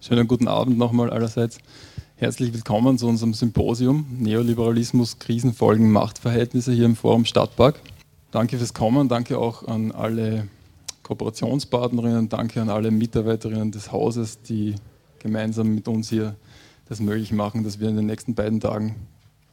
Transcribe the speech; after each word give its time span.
Schönen 0.00 0.28
guten 0.28 0.46
Abend 0.46 0.78
nochmal 0.78 1.10
allerseits. 1.10 1.58
Herzlich 2.14 2.54
willkommen 2.54 2.98
zu 2.98 3.08
unserem 3.08 3.34
Symposium 3.34 4.06
Neoliberalismus, 4.20 5.18
Krisenfolgen, 5.18 5.90
Machtverhältnisse 5.90 6.72
hier 6.72 6.84
im 6.84 6.94
Forum 6.94 7.24
Stadtpark. 7.24 7.80
Danke 8.30 8.58
fürs 8.58 8.72
Kommen, 8.72 9.08
danke 9.08 9.36
auch 9.38 9.66
an 9.66 9.90
alle 9.90 10.46
Kooperationspartnerinnen, 11.02 12.28
danke 12.28 12.62
an 12.62 12.70
alle 12.70 12.92
Mitarbeiterinnen 12.92 13.72
des 13.72 13.90
Hauses, 13.90 14.40
die 14.40 14.76
gemeinsam 15.18 15.74
mit 15.74 15.88
uns 15.88 16.10
hier 16.10 16.36
das 16.88 17.00
möglich 17.00 17.32
machen, 17.32 17.64
dass 17.64 17.80
wir 17.80 17.88
in 17.88 17.96
den 17.96 18.06
nächsten 18.06 18.36
beiden 18.36 18.60
Tagen 18.60 18.94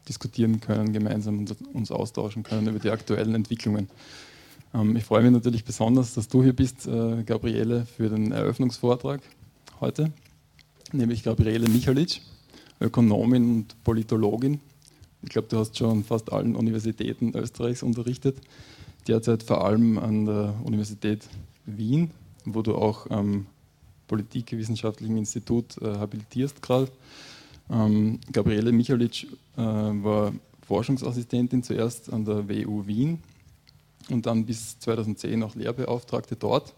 diskutieren 0.07 0.61
können, 0.61 0.93
gemeinsam 0.93 1.43
uns 1.73 1.91
austauschen 1.91 2.43
können 2.43 2.67
über 2.67 2.77
die 2.77 2.91
aktuellen 2.91 3.33
Entwicklungen. 3.33 3.89
Ähm, 4.75 4.95
ich 4.95 5.05
freue 5.05 5.23
mich 5.23 5.31
natürlich 5.31 5.65
besonders, 5.65 6.13
dass 6.13 6.27
du 6.27 6.43
hier 6.43 6.55
bist, 6.55 6.85
äh, 6.85 7.23
Gabriele, 7.23 7.87
für 7.97 8.09
den 8.09 8.31
Eröffnungsvortrag 8.31 9.21
heute 9.81 10.11
nämlich 10.97 11.23
Gabriele 11.23 11.69
Michalic, 11.69 12.21
Ökonomin 12.79 13.57
und 13.57 13.83
Politologin. 13.83 14.59
Ich 15.21 15.29
glaube, 15.29 15.47
du 15.49 15.57
hast 15.57 15.77
schon 15.77 16.03
fast 16.03 16.31
allen 16.31 16.55
Universitäten 16.55 17.35
Österreichs 17.35 17.83
unterrichtet, 17.83 18.37
derzeit 19.07 19.43
vor 19.43 19.65
allem 19.65 19.97
an 19.97 20.25
der 20.25 20.55
Universität 20.63 21.27
Wien, 21.65 22.11
wo 22.45 22.61
du 22.61 22.75
auch 22.75 23.09
am 23.09 23.47
Politikwissenschaftlichen 24.07 25.17
Institut 25.17 25.77
äh, 25.81 25.97
habilitierst 25.97 26.61
gerade. 26.61 26.91
Ähm, 27.71 28.19
Gabriele 28.31 28.71
Michalic 28.71 29.27
äh, 29.57 29.61
war 29.61 30.33
Forschungsassistentin 30.67 31.63
zuerst 31.63 32.13
an 32.13 32.25
der 32.25 32.47
WU 32.47 32.85
Wien 32.85 33.19
und 34.09 34.25
dann 34.25 34.45
bis 34.45 34.77
2010 34.79 35.41
auch 35.43 35.55
Lehrbeauftragte 35.55 36.35
dort 36.35 36.73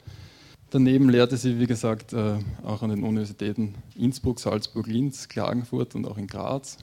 Daneben 0.69 1.09
lehrte 1.09 1.37
sie, 1.37 1.59
wie 1.59 1.67
gesagt, 1.67 2.11
äh, 2.11 2.39
auch 2.63 2.81
an 2.81 2.89
den 2.89 3.03
Universitäten 3.03 3.75
Innsbruck, 3.95 4.39
Salzburg, 4.39 4.85
Linz, 4.87 5.29
Klagenfurt 5.29 5.95
und 5.95 6.05
auch 6.05 6.17
in 6.17 6.27
Graz. 6.27 6.77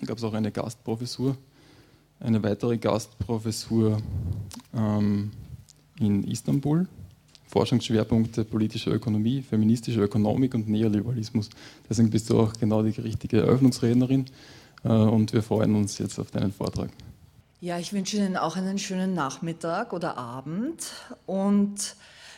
Da 0.00 0.06
gab 0.06 0.18
es 0.18 0.24
auch 0.24 0.34
eine 0.34 0.52
Gastprofessur, 0.52 1.36
eine 2.20 2.42
weitere 2.42 2.78
Gastprofessur 2.78 4.00
ähm, 4.74 5.32
in 5.98 6.22
Istanbul. 6.24 6.86
Forschungsschwerpunkte 7.48 8.44
politische 8.44 8.90
Ökonomie, 8.90 9.42
feministische 9.42 10.00
Ökonomik 10.00 10.54
und 10.54 10.68
Neoliberalismus. 10.68 11.50
Deswegen 11.88 12.10
bist 12.10 12.30
du 12.30 12.40
auch 12.40 12.52
genau 12.54 12.82
die 12.82 13.00
richtige 13.00 13.42
Eröffnungsrednerin 13.42 14.26
äh, 14.84 14.88
und 14.88 15.32
wir 15.32 15.42
freuen 15.42 15.74
uns 15.74 15.98
jetzt 15.98 16.18
auf 16.18 16.30
deinen 16.30 16.52
Vortrag. 16.52 16.90
Ja, 17.60 17.78
ich 17.78 17.92
wünsche 17.92 18.18
Ihnen 18.18 18.36
auch 18.36 18.56
einen 18.56 18.78
schönen 18.78 19.14
Nachmittag 19.14 19.92
oder 19.92 20.18
Abend 20.18 20.92
und 21.26 21.96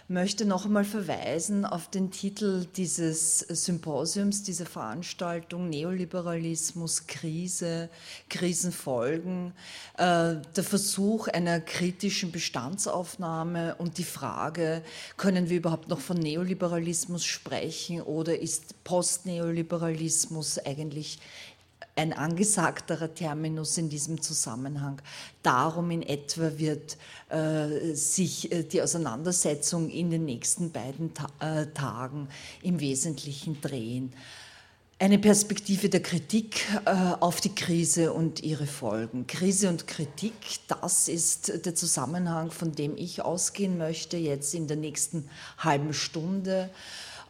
möchte 0.09 0.45
noch 0.45 0.67
einmal 0.67 0.85
verweisen 0.85 1.65
auf 1.65 1.91
den 1.91 2.13
Titel 2.13 2.67
dieses 2.77 3.41
Symposiums, 3.41 4.45
dieser 4.45 4.67
Veranstaltung 4.67 5.69
Neoliberalismus, 5.69 7.09
Krise, 7.09 7.89
Krisenfolgen, 8.29 9.53
äh, 9.99 10.37
der 10.57 10.65
Versuch 10.65 11.27
einer 11.27 11.61
kritischen 11.61 12.31
Bestandsaufnahme 12.31 13.75
und 13.77 13.99
die 13.99 14.05
Frage, 14.05 14.83
können 15.17 15.51
wir 15.51 15.57
überhaupt 15.57 15.89
noch 15.89 16.01
von 16.01 16.19
Neoliberalismus 16.19 17.25
sprechen 17.25 18.01
oder 18.03 18.39
ist 18.39 18.85
Postneoliberalismus 18.85 20.59
eigentlich 20.61 21.19
ein 21.97 22.13
angesagterer 22.13 23.13
Terminus 23.15 23.79
in 23.79 23.89
diesem 23.89 24.21
Zusammenhang. 24.21 25.01
Darum 25.43 25.91
in 25.91 26.03
etwa 26.03 26.59
wird 26.59 26.99
äh, 27.31 27.95
sich 27.95 28.53
äh, 28.53 28.63
die 28.63 28.83
Auseinandersetzung 28.83 29.89
in 29.89 30.11
den 30.11 30.27
nächsten 30.27 30.71
beiden 30.71 31.15
Ta 31.15 31.29
äh, 31.41 31.67
Tagen 31.67 32.29
im 32.63 32.81
Wesentlichen 32.81 33.61
drehen. 33.61 34.13
Eine 34.99 35.19
Perspektive 35.19 35.91
der 35.91 36.03
Kritik 36.03 36.65
äh, 36.87 36.91
auf 37.21 37.43
die 37.43 37.55
Krise 37.55 38.13
und 38.15 38.43
ihre 38.43 38.67
Folgen. 38.67 39.27
Krise 39.27 39.69
und 39.69 39.87
Kritik, 39.87 40.33
das 40.69 41.09
ist 41.09 41.67
der 41.67 41.75
Zusammenhang, 41.75 42.51
von 42.51 42.73
dem 42.73 42.97
ich 42.97 43.21
ausgehen 43.21 43.77
möchte, 43.77 44.17
jetzt 44.17 44.55
in 44.55 44.69
der 44.69 44.79
nächsten 44.79 45.29
halben 45.59 45.93
Stunde 45.93 46.71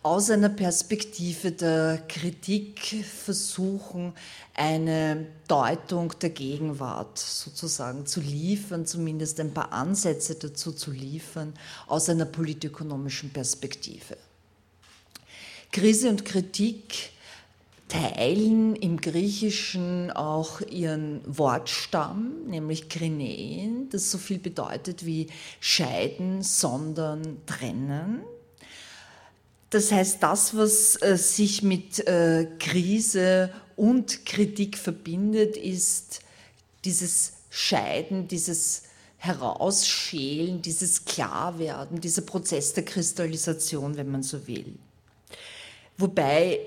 aus 0.07 0.31
einer 0.31 0.51
Perspektive 0.51 1.51
der 1.51 2.01
Kritik 2.07 3.05
versuchen, 3.05 4.13
eine 4.55 5.27
Deutung 5.49 6.15
der 6.21 6.31
Gegenwart 6.31 7.19
sozusagen 7.19 8.07
zu 8.07 8.21
liefern, 8.21 8.87
zumindest 8.87 9.41
ein 9.41 9.53
paar 9.53 9.73
Ansätze 9.73 10.37
dazu 10.37 10.71
zu 10.71 10.93
liefern, 10.93 11.55
aus 11.89 12.09
einer 12.09 12.25
politökonomischen 12.25 13.31
Perspektive. 13.31 14.17
Krise 15.73 16.09
und 16.09 16.25
Kritik 16.25 17.11
teilen 17.89 18.77
im 18.77 19.01
Griechischen 19.01 20.13
auch 20.13 20.61
ihren 20.61 21.21
Wortstamm, 21.27 22.47
nämlich 22.47 22.89
Krinein, 22.89 23.89
das 23.91 24.13
so 24.13 24.19
viel 24.19 24.39
bedeutet 24.39 25.05
wie 25.05 25.27
scheiden, 25.59 26.45
sondern 26.45 27.39
trennen. 27.47 28.23
Das 29.77 29.93
heißt, 29.93 30.23
das, 30.23 30.57
was 30.57 30.97
äh, 31.03 31.19
sich 31.19 31.63
mit 31.63 31.99
äh, 32.09 32.47
Krise 32.59 33.53
und 33.77 34.25
Kritik 34.25 34.79
verbindet, 34.79 35.59
ist 35.59 36.21
dieses 36.87 37.35
Scheiden, 37.51 38.27
dieses 38.27 38.85
Herausschälen, 39.19 40.63
dieses 40.63 41.05
Klarwerden, 41.05 42.01
dieser 42.01 42.23
Prozess 42.23 42.73
der 42.73 42.87
Kristallisation, 42.87 43.99
wenn 43.99 44.11
man 44.11 44.23
so 44.23 44.47
will. 44.47 44.77
Wobei 45.99 46.61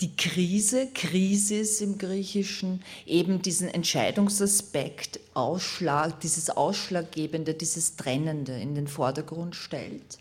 die 0.00 0.14
Krise, 0.14 0.90
Krisis 0.94 1.80
im 1.80 1.98
Griechischen, 1.98 2.84
eben 3.04 3.42
diesen 3.42 3.66
Entscheidungsaspekt, 3.66 5.18
Ausschlag, 5.34 6.20
dieses 6.20 6.50
Ausschlaggebende, 6.50 7.54
dieses 7.54 7.96
Trennende 7.96 8.52
in 8.52 8.76
den 8.76 8.86
Vordergrund 8.86 9.56
stellt 9.56 10.18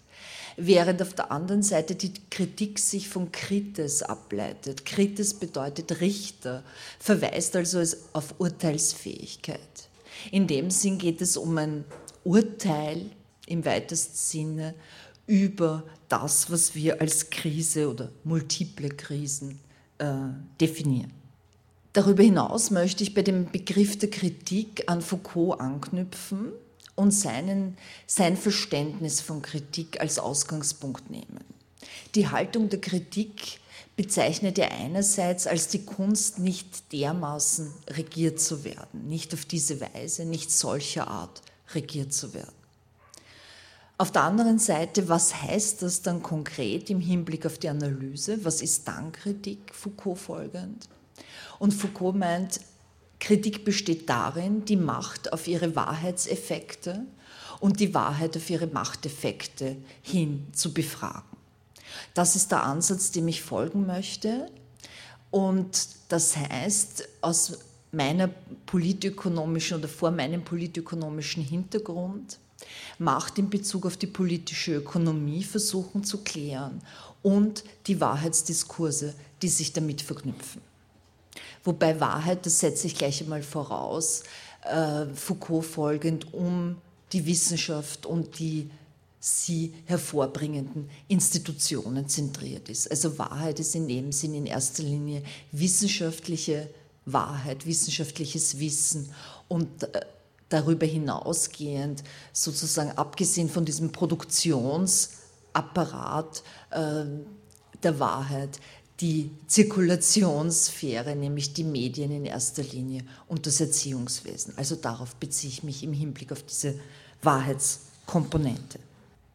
während 0.66 1.02
auf 1.02 1.14
der 1.14 1.32
anderen 1.32 1.64
Seite 1.64 1.96
die 1.96 2.14
Kritik 2.30 2.80
sich 2.80 3.10
von 3.10 3.32
Kritis 3.32 4.04
ableitet. 4.04 4.86
Kritis 4.86 5.34
bedeutet 5.34 6.02
Richter, 6.02 6.64
verweist 7.00 7.56
also 7.56 7.84
auf 8.14 8.36
Urteilsfähigkeit. 8.40 9.60
In 10.32 10.48
dem 10.48 10.70
Sinn 10.70 10.98
geht 10.98 11.22
es 11.22 11.38
um 11.38 11.58
ein 11.58 11.86
Urteil 12.24 13.10
im 13.48 13.66
weitesten 13.66 14.16
Sinne 14.16 14.76
über 15.28 15.84
das, 16.10 16.52
was 16.52 16.76
wir 16.76 17.00
als 17.02 17.30
Krise 17.30 17.90
oder 17.90 18.12
multiple 18.24 18.90
Krisen 18.90 19.60
äh, 19.98 20.06
definieren. 20.60 21.12
Darüber 21.94 22.24
hinaus 22.24 22.72
möchte 22.72 23.04
ich 23.04 23.14
bei 23.14 23.22
dem 23.22 23.52
Begriff 23.52 23.98
der 24.00 24.10
Kritik 24.10 24.84
an 24.88 25.02
Foucault 25.02 25.60
anknüpfen, 25.60 26.54
und 27.01 27.12
seinen, 27.12 27.78
sein 28.06 28.38
Verständnis 28.38 29.22
von 29.22 29.41
Kritik 29.41 30.00
als 30.00 30.19
Ausgangspunkt 30.19 31.09
nehmen. 31.09 31.44
Die 32.16 32.29
Haltung 32.29 32.69
der 32.69 32.79
Kritik 32.79 33.59
bezeichnet 33.95 34.59
er 34.59 34.72
einerseits 34.72 35.47
als 35.47 35.67
die 35.67 35.84
Kunst, 35.84 36.39
nicht 36.39 36.94
dermaßen 36.94 37.73
regiert 37.89 38.39
zu 38.39 38.63
werden, 38.63 39.07
nicht 39.07 39.34
auf 39.34 39.45
diese 39.45 39.81
Weise, 39.81 40.25
nicht 40.25 40.51
solcher 40.51 41.07
Art 41.07 41.41
regiert 41.73 42.13
zu 42.13 42.34
werden. 42.34 42.53
Auf 43.97 44.12
der 44.12 44.23
anderen 44.23 44.57
Seite, 44.57 45.09
was 45.09 45.41
heißt 45.41 45.81
das 45.83 46.01
dann 46.01 46.23
konkret 46.23 46.89
im 46.89 47.00
Hinblick 47.00 47.45
auf 47.45 47.59
die 47.59 47.69
Analyse? 47.69 48.44
Was 48.44 48.62
ist 48.62 48.88
dann 48.88 49.12
Kritik, 49.12 49.73
Foucault 49.73 50.18
folgend? 50.18 50.89
Und 51.59 51.72
Foucault 51.72 52.16
meint, 52.16 52.59
Kritik 53.22 53.64
besteht 53.64 54.09
darin, 54.09 54.66
die 54.66 54.76
Macht 54.76 55.32
auf 55.32 55.48
ihre 55.48 55.76
Wahrheitseffekte 55.76 57.06
und 57.59 57.80
die 57.80 57.94
Wahrheit 57.94 58.36
auf 58.36 58.50
ihre 58.50 58.66
Machteffekte 58.66 59.78
hin 60.02 60.48
zu 60.54 60.74
befragen. 60.74 61.38
Das 62.16 62.36
ist 62.36 62.52
der 62.52 62.64
Ansatz, 62.64 63.12
dem 63.12 63.28
ich 63.28 63.44
folgen 63.44 63.86
möchte. 63.86 64.48
Und 65.30 65.88
das 66.10 66.36
heißt, 66.36 67.07
aus 67.22 67.60
meiner 67.92 68.28
politökonomischen 68.66 69.78
oder 69.78 69.88
vor 69.88 70.10
meinem 70.10 70.44
politökonomischen 70.44 71.44
Hintergrund, 71.44 72.40
Macht 73.00 73.40
in 73.40 73.50
Bezug 73.50 73.88
auf 73.88 73.98
die 73.98 74.07
politische 74.07 74.75
Ökonomie 74.75 75.44
versuchen 75.44 76.04
zu 76.04 76.19
klären 76.19 76.80
und 77.24 77.63
die 77.88 78.00
Wahrheitsdiskurse, 78.00 79.16
die 79.42 79.50
sich 79.50 79.74
damit 79.74 80.01
verknüpfen. 80.01 80.62
Wobei 81.63 82.00
Wahrheit, 82.00 82.46
das 82.46 82.60
setze 82.60 82.88
ich 82.88 82.96
gleich 82.96 83.22
einmal 83.22 83.44
voraus, 83.44 84.24
äh, 84.63 85.06
Foucault 85.13 85.66
folgend 85.66 86.34
um 86.34 86.78
die 87.13 87.25
Wissenschaft 87.25 88.06
und 88.06 88.40
die 88.40 88.69
sie 89.19 89.74
hervorbringenden 89.86 90.90
Institutionen 91.08 92.08
zentriert 92.08 92.69
ist. 92.69 92.90
Also 92.90 93.19
Wahrheit 93.19 93.60
ist 93.60 93.75
in 93.75 93.88
dem 93.88 94.12
Sinn 94.12 94.34
in 94.34 94.48
erster 94.48 94.81
Linie 94.81 95.22
wissenschaftliche 95.52 96.68
Wahrheit, 97.06 97.68
wissenschaftliches 97.68 98.60
Wissen 98.60 99.12
und 99.48 99.84
äh, 99.84 100.02
darüber 100.50 100.88
hinausgehend 100.88 102.04
sozusagen 102.34 102.98
abgesehen 102.98 103.50
von 103.50 103.66
diesem 103.66 103.92
Produktionsapparat 103.92 106.44
äh, 106.72 107.06
der 107.84 108.00
Wahrheit 108.00 108.60
die 109.01 109.31
Zirkulationssphäre, 109.48 111.15
nämlich 111.15 111.53
die 111.53 111.63
Medien 111.63 112.12
in 112.12 112.25
erster 112.25 112.63
Linie 112.63 113.03
und 113.27 113.48
das 113.48 113.59
Erziehungswesen. 113.59 114.53
Also 114.57 114.75
darauf 114.75 115.15
beziehe 115.15 115.51
ich 115.51 115.63
mich 115.63 115.83
im 115.83 115.94
Hinblick 115.94 116.31
auf 116.31 116.44
diese 116.44 116.75
Wahrheitskomponente. 117.24 118.80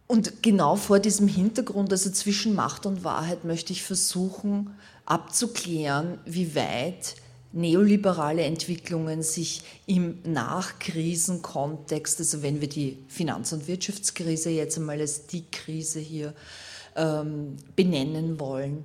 Und 0.06 0.42
genau 0.42 0.76
vor 0.76 1.00
diesem 1.00 1.26
Hintergrund, 1.26 1.90
also 1.90 2.10
zwischen 2.10 2.54
Macht 2.54 2.86
und 2.86 3.02
Wahrheit, 3.02 3.44
möchte 3.44 3.72
ich 3.72 3.82
versuchen 3.82 4.70
abzuklären, 5.04 6.18
wie 6.24 6.54
weit 6.54 7.16
neoliberale 7.52 8.42
Entwicklungen 8.42 9.22
sich 9.22 9.62
im 9.86 10.18
Nachkrisenkontext, 10.24 12.20
also 12.20 12.42
wenn 12.42 12.60
wir 12.60 12.68
die 12.68 12.98
Finanz- 13.08 13.52
und 13.52 13.66
Wirtschaftskrise 13.66 14.50
jetzt 14.50 14.76
einmal 14.76 15.00
als 15.00 15.26
die 15.26 15.44
Krise 15.50 15.98
hier 15.98 16.34
ähm, 16.96 17.56
benennen 17.74 18.38
wollen, 18.38 18.84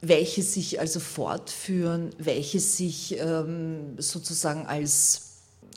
welche 0.00 0.42
sich 0.42 0.80
also 0.80 1.00
fortführen, 1.00 2.10
welche 2.18 2.60
sich 2.60 3.18
ähm, 3.18 3.96
sozusagen 3.98 4.66
als 4.66 5.28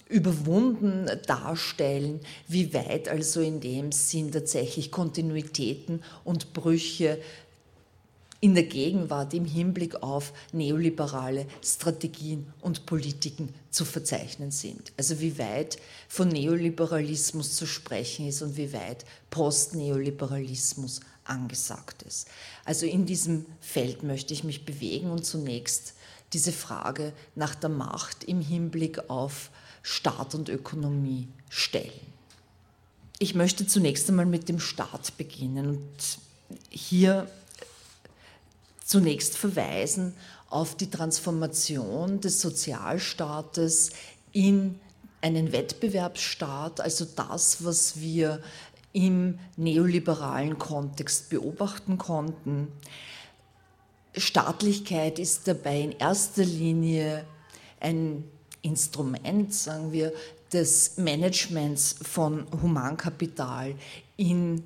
überwunden 0.09 1.09
darstellen, 1.25 2.19
wie 2.47 2.73
weit 2.73 3.07
also 3.07 3.41
in 3.41 3.61
dem 3.61 3.91
Sinn 3.91 4.31
tatsächlich 4.31 4.91
Kontinuitäten 4.91 6.03
und 6.23 6.53
Brüche 6.53 7.19
in 8.41 8.55
der 8.55 8.63
Gegenwart 8.63 9.33
im 9.35 9.45
Hinblick 9.45 10.01
auf 10.01 10.33
neoliberale 10.51 11.45
Strategien 11.63 12.51
und 12.59 12.87
Politiken 12.87 13.53
zu 13.69 13.85
verzeichnen 13.85 14.49
sind. 14.49 14.91
Also 14.97 15.19
wie 15.21 15.37
weit 15.37 15.77
von 16.09 16.27
Neoliberalismus 16.27 17.55
zu 17.55 17.67
sprechen 17.67 18.27
ist 18.27 18.41
und 18.41 18.57
wie 18.57 18.73
weit 18.73 19.05
Postneoliberalismus 19.29 21.01
angesagt 21.31 22.03
ist. 22.03 22.27
Also 22.65 22.85
in 22.85 23.05
diesem 23.05 23.45
Feld 23.59 24.03
möchte 24.03 24.33
ich 24.33 24.43
mich 24.43 24.65
bewegen 24.65 25.09
und 25.09 25.25
zunächst 25.25 25.93
diese 26.33 26.51
Frage 26.51 27.13
nach 27.35 27.55
der 27.55 27.69
Macht 27.69 28.23
im 28.23 28.41
Hinblick 28.41 29.09
auf 29.09 29.49
Staat 29.81 30.35
und 30.35 30.49
Ökonomie 30.49 31.27
stellen. 31.49 32.11
Ich 33.19 33.35
möchte 33.35 33.65
zunächst 33.65 34.09
einmal 34.09 34.25
mit 34.25 34.49
dem 34.49 34.59
Staat 34.59 35.17
beginnen 35.17 35.67
und 35.67 36.17
hier 36.69 37.27
zunächst 38.85 39.37
verweisen 39.37 40.13
auf 40.49 40.75
die 40.75 40.89
Transformation 40.89 42.19
des 42.19 42.41
Sozialstaates 42.41 43.91
in 44.33 44.79
einen 45.21 45.51
Wettbewerbsstaat, 45.51 46.81
also 46.81 47.05
das, 47.15 47.63
was 47.63 47.99
wir 47.99 48.41
im 48.93 49.39
neoliberalen 49.57 50.57
Kontext 50.57 51.29
beobachten 51.29 51.97
konnten. 51.97 52.67
Staatlichkeit 54.15 55.19
ist 55.19 55.47
dabei 55.47 55.81
in 55.81 55.91
erster 55.93 56.43
Linie 56.43 57.25
ein 57.79 58.23
Instrument, 58.61 59.53
sagen 59.53 59.91
wir, 59.91 60.11
des 60.51 60.97
Managements 60.97 61.95
von 62.01 62.45
Humankapital 62.61 63.73
in 64.17 64.63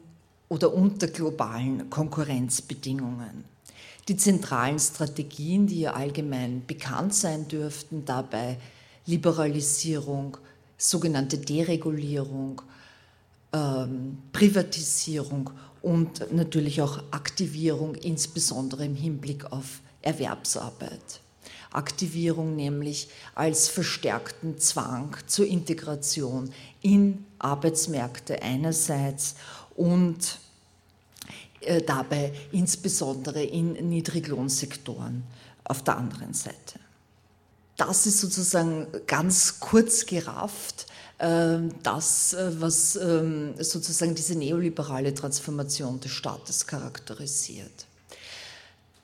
oder 0.49 0.73
unter 0.73 1.07
globalen 1.07 1.89
Konkurrenzbedingungen. 1.89 3.45
Die 4.07 4.17
zentralen 4.17 4.79
Strategien, 4.79 5.65
die 5.67 5.81
ja 5.81 5.93
allgemein 5.93 6.63
bekannt 6.65 7.13
sein 7.13 7.47
dürften, 7.47 8.05
dabei 8.05 8.57
Liberalisierung, 9.05 10.37
sogenannte 10.77 11.37
Deregulierung, 11.37 12.61
ähm, 13.55 14.17
Privatisierung 14.33 15.49
und 15.81 16.33
natürlich 16.33 16.81
auch 16.81 17.01
Aktivierung, 17.11 17.95
insbesondere 17.95 18.85
im 18.85 18.95
Hinblick 18.95 19.51
auf 19.51 19.81
Erwerbsarbeit. 20.01 21.21
Aktivierung 21.71 22.55
nämlich 22.55 23.09
als 23.33 23.67
verstärkten 23.67 24.57
Zwang 24.57 25.15
zur 25.27 25.45
Integration 25.45 26.51
in 26.81 27.25
Arbeitsmärkte 27.39 28.41
einerseits 28.41 29.35
und 29.75 30.39
äh, 31.61 31.81
dabei 31.81 32.33
insbesondere 32.51 33.43
in 33.43 33.73
Niedriglohnsektoren 33.89 35.23
auf 35.63 35.83
der 35.83 35.97
anderen 35.97 36.33
Seite. 36.33 36.79
Das 37.77 38.05
ist 38.07 38.19
sozusagen 38.19 38.87
ganz 39.07 39.59
kurz 39.59 40.05
gerafft 40.05 40.85
ähm, 41.19 41.69
das, 41.83 42.33
äh, 42.33 42.51
was 42.59 42.95
ähm, 42.97 43.55
sozusagen 43.59 44.15
diese 44.15 44.35
neoliberale 44.35 45.13
Transformation 45.13 45.99
des 45.99 46.11
Staates 46.11 46.67
charakterisiert. 46.67 47.85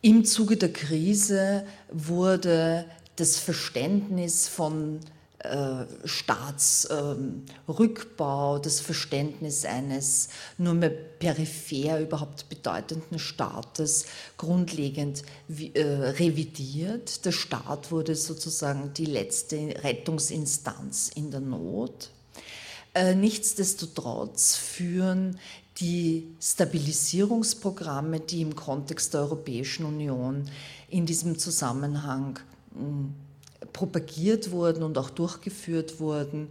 Im 0.02 0.26
Zuge 0.26 0.58
der 0.58 0.74
Krise 0.74 1.66
wurde 1.92 2.86
das 3.16 3.38
Verständnis 3.38 4.48
von 4.48 5.00
Staatsrückbau, 6.06 8.60
das 8.60 8.80
Verständnis 8.80 9.66
eines 9.66 10.30
nur 10.58 10.76
mehr 10.76 10.92
peripher 10.92 12.00
überhaupt 12.00 12.48
bedeutenden 12.50 13.18
Staates 13.18 14.06
grundlegend 14.38 15.24
äh, 15.50 15.82
revidiert. 15.82 17.26
Der 17.26 17.32
Staat 17.32 17.90
wurde 17.92 18.16
sozusagen 18.16 18.94
die 18.94 19.06
letzte 19.06 19.84
Rettungsinstanz 19.84 21.10
in 21.16 21.32
der 21.32 21.40
Not. 21.40 22.12
Äh, 22.94 23.16
nichtsdestotrotz 23.16 24.56
führen 24.56 25.40
die 25.80 26.36
Stabilisierungsprogramme, 26.42 28.20
die 28.20 28.42
im 28.42 28.56
Kontext 28.56 29.14
der 29.14 29.22
Europäischen 29.22 29.86
Union 29.86 30.50
in 30.90 31.06
diesem 31.06 31.40
Zusammenhang 31.40 32.38
hm, 32.74 33.16
propagiert 33.74 34.52
wurden 34.52 34.84
und 34.84 34.98
auch 34.98 35.10
durchgeführt 35.10 36.00
wurden, 36.00 36.48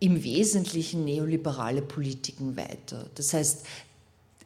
im 0.00 0.22
Wesentlichen 0.22 1.04
neoliberale 1.04 1.82
Politiken 1.82 2.56
weiter. 2.56 3.06
Das 3.14 3.32
heißt, 3.32 3.64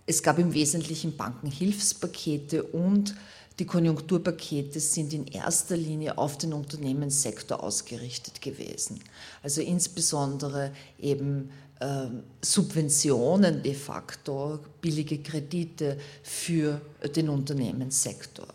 es 0.07 0.23
gab 0.23 0.39
im 0.39 0.55
Wesentlichen 0.55 1.17
Bankenhilfspakete 1.17 2.63
und 2.63 3.15
die 3.59 3.67
Konjunkturpakete 3.67 4.79
sind 4.79 5.13
in 5.13 5.27
erster 5.27 5.77
Linie 5.77 6.17
auf 6.17 6.39
den 6.39 6.53
Unternehmenssektor 6.53 7.63
ausgerichtet 7.63 8.41
gewesen. 8.41 9.01
Also 9.43 9.61
insbesondere 9.61 10.71
eben 11.01 11.51
äh, 11.81 12.07
Subventionen 12.41 13.63
de 13.63 13.75
facto, 13.75 14.61
billige 14.81 15.19
Kredite 15.19 15.99
für 16.23 16.81
den 17.17 17.29
Unternehmenssektor. 17.29 18.47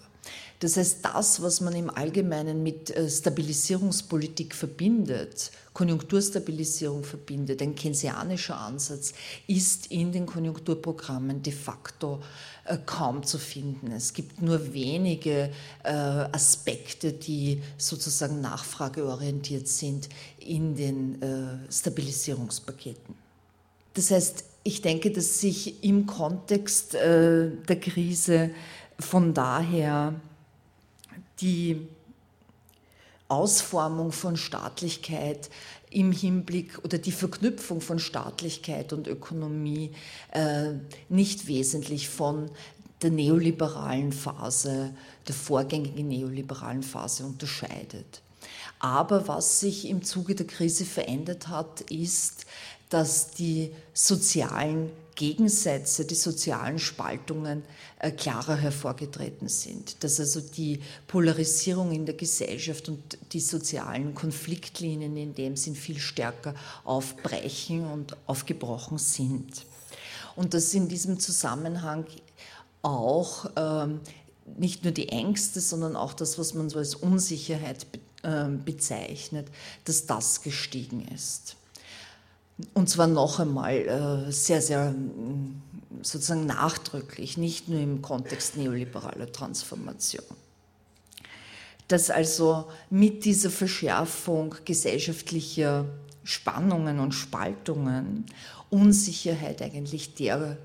Das 0.63 0.77
heißt, 0.77 0.99
das, 1.04 1.42
was 1.42 1.59
man 1.59 1.76
im 1.76 1.90
Allgemeinen 1.90 2.64
mit 2.64 2.90
äh, 2.90 3.09
Stabilisierungspolitik 3.09 4.56
verbindet, 4.56 5.52
Konjunkturstabilisierung 5.73 7.04
verbindet, 7.04 7.61
ein 7.61 7.76
keynesianischer 7.76 8.57
Ansatz, 8.57 9.11
ist 9.45 9.87
in 9.87 10.14
den 10.14 10.26
Konjunkturprogrammen 10.26 11.44
de 11.44 11.52
facto 11.52 12.21
äh, 12.64 12.78
kaum 12.85 13.23
zu 13.23 13.40
finden. 13.40 13.92
Es 13.92 14.14
gibt 14.14 14.42
nur 14.42 14.73
wenige 14.73 15.52
äh, 15.83 15.90
Aspekte, 15.92 17.11
die 17.11 17.61
sozusagen 17.78 18.40
nachfrageorientiert 18.40 19.68
sind 19.68 20.07
in 20.40 20.76
den 20.76 21.66
Stabilisierungspaketen. 21.69 23.16
Das 23.95 24.11
heißt, 24.11 24.45
ich 24.64 24.81
denke, 24.81 25.11
dass 25.11 25.42
sich 25.42 25.83
im 25.83 26.06
Kontext 26.06 26.94
der 26.94 27.80
Krise 27.80 28.52
von 28.99 29.33
daher 29.33 30.16
die 31.44 31.88
Ausformung 33.28 34.12
von 34.12 34.38
Staatlichkeit 34.38 35.50
im 35.90 36.12
Hinblick 36.12 36.80
oder 36.83 36.97
die 36.97 37.12
Verknüpfung 37.12 37.81
von 37.81 38.00
Staatlichkeit 38.00 38.94
und 38.94 39.07
Ökonomie 39.07 39.92
äh, 40.31 40.71
nicht 41.09 41.47
wesentlich 41.47 42.09
von 42.09 42.50
der 43.02 43.12
neoliberalen 43.12 44.14
Phase, 44.14 44.94
der 45.28 45.35
vorgängigen 45.35 46.07
neoliberalen 46.07 46.83
Phase 46.83 47.26
unterscheidet. 47.26 48.21
Aber 48.80 49.28
was 49.28 49.59
sich 49.59 49.88
im 49.88 50.04
Zuge 50.04 50.35
der 50.35 50.47
Krise 50.47 50.85
verändert 50.85 51.47
hat, 51.47 51.81
ist, 51.81 52.45
dass 52.90 53.31
die 53.31 53.71
sozialen 53.94 54.90
Gegensätze, 55.15 56.05
die 56.05 56.15
sozialen 56.15 56.79
Spaltungen 56.79 57.63
äh, 57.99 58.11
klarer 58.11 58.55
hervorgetreten 58.55 59.47
sind. 59.47 60.03
Dass 60.03 60.19
also 60.19 60.41
die 60.41 60.79
Polarisierung 61.07 61.91
in 61.91 62.05
der 62.05 62.15
Gesellschaft 62.15 62.89
und 62.89 63.17
die 63.31 63.39
sozialen 63.39 64.15
Konfliktlinien 64.15 65.15
in 65.17 65.35
dem 65.35 65.55
Sinn 65.55 65.75
viel 65.75 65.99
stärker 65.99 66.55
aufbrechen 66.83 67.85
und 67.85 68.15
aufgebrochen 68.27 68.97
sind. 68.97 69.65
Und 70.35 70.53
dass 70.53 70.73
in 70.73 70.87
diesem 70.87 71.19
Zusammenhang 71.19 72.05
auch 72.81 73.49
ähm, 73.55 74.01
nicht 74.57 74.83
nur 74.83 74.91
die 74.91 75.09
Ängste, 75.09 75.61
sondern 75.61 75.95
auch 75.95 76.13
das, 76.13 76.37
was 76.37 76.53
man 76.53 76.69
so 76.69 76.79
als 76.79 76.95
Unsicherheit 76.95 77.85
ähm, 78.23 78.63
bezeichnet, 78.63 79.47
dass 79.85 80.05
das 80.05 80.41
gestiegen 80.41 81.07
ist. 81.13 81.55
Und 82.74 82.90
zwar 82.90 83.07
noch 83.07 83.40
einmal 83.40 83.76
äh, 83.76 84.31
sehr, 84.31 84.62
sehr 84.62 84.92
mm, 84.92 85.62
sozusagen 86.02 86.45
nachdrücklich, 86.45 87.38
nicht 87.38 87.68
nur 87.68 87.80
im 87.80 88.02
Kontext 88.02 88.57
neoliberaler 88.57 89.31
Transformation. 89.31 90.26
Dass 91.88 92.10
also 92.10 92.66
mit 92.90 93.26
dieser 93.26 93.50
Verschärfung 93.50 94.56
gesellschaftlicher 94.66 95.86
Spannungen 96.24 97.00
und 97.00 97.14
Spaltungen 97.14 98.26
Unsicherheit 98.69 99.62
eigentlich 99.62 100.16
der 100.16 100.57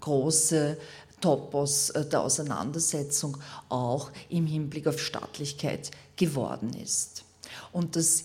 große 0.00 0.76
Topos 1.20 1.90
äh, 1.90 2.04
der 2.04 2.22
Auseinandersetzung 2.22 3.38
auch 3.68 4.10
im 4.28 4.46
Hinblick 4.46 4.86
auf 4.86 5.00
Staatlichkeit 5.00 5.90
geworden 6.16 6.74
ist. 6.82 7.24
Und 7.72 7.96
dass 7.96 8.24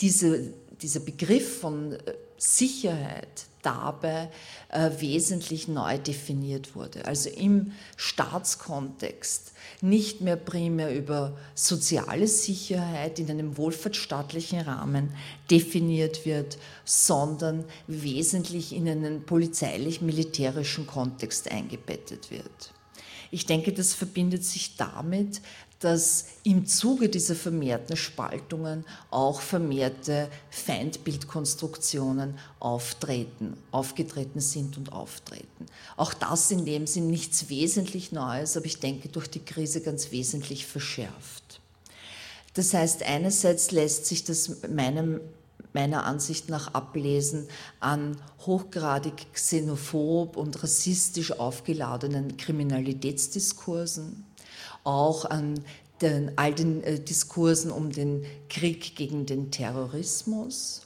diese, 0.00 0.52
dieser 0.80 1.00
Begriff 1.00 1.60
von 1.60 1.92
äh, 1.92 1.98
Sicherheit 2.38 3.46
dabei 3.62 4.30
äh, 4.68 4.90
wesentlich 4.98 5.66
neu 5.66 5.98
definiert 5.98 6.76
wurde. 6.76 7.04
Also 7.04 7.30
im 7.30 7.72
Staatskontext 7.96 9.52
nicht 9.80 10.20
mehr 10.20 10.36
primär 10.36 10.94
über 10.96 11.36
soziale 11.54 12.28
Sicherheit 12.28 13.18
in 13.18 13.28
einem 13.28 13.56
wohlfahrtsstaatlichen 13.56 14.60
Rahmen 14.60 15.10
definiert 15.50 16.24
wird, 16.24 16.58
sondern 16.84 17.64
wesentlich 17.88 18.72
in 18.72 18.88
einen 18.88 19.26
polizeilich-militärischen 19.26 20.86
Kontext 20.86 21.50
eingebettet 21.50 22.30
wird. 22.30 22.72
Ich 23.32 23.46
denke, 23.46 23.72
das 23.72 23.92
verbindet 23.92 24.44
sich 24.44 24.76
damit, 24.76 25.40
dass 25.80 26.26
im 26.42 26.66
Zuge 26.66 27.08
dieser 27.08 27.34
vermehrten 27.34 27.96
Spaltungen 27.96 28.84
auch 29.10 29.40
vermehrte 29.40 30.28
Feindbildkonstruktionen 30.50 32.38
auftreten, 32.60 33.56
aufgetreten 33.72 34.40
sind 34.40 34.78
und 34.78 34.92
auftreten. 34.92 35.66
Auch 35.96 36.14
das 36.14 36.50
in 36.50 36.64
dem 36.64 36.86
Sinn 36.86 37.08
nichts 37.08 37.50
wesentlich 37.50 38.10
Neues, 38.10 38.56
aber 38.56 38.66
ich 38.66 38.80
denke 38.80 39.08
durch 39.08 39.28
die 39.28 39.44
Krise 39.44 39.82
ganz 39.82 40.12
wesentlich 40.12 40.66
verschärft. 40.66 41.60
Das 42.54 42.72
heißt, 42.72 43.02
einerseits 43.02 43.70
lässt 43.70 44.06
sich 44.06 44.24
das 44.24 44.62
meinem, 44.70 45.20
meiner 45.74 46.04
Ansicht 46.04 46.48
nach 46.48 46.72
ablesen 46.72 47.48
an 47.80 48.16
hochgradig 48.46 49.30
xenophob 49.34 50.38
und 50.38 50.62
rassistisch 50.62 51.32
aufgeladenen 51.32 52.38
Kriminalitätsdiskursen 52.38 54.25
auch 54.86 55.24
an 55.24 55.60
den, 56.00 56.32
all 56.36 56.54
den 56.54 56.82
äh, 56.82 57.00
Diskursen 57.00 57.70
um 57.70 57.90
den 57.90 58.24
Krieg 58.48 58.96
gegen 58.96 59.26
den 59.26 59.50
Terrorismus. 59.50 60.82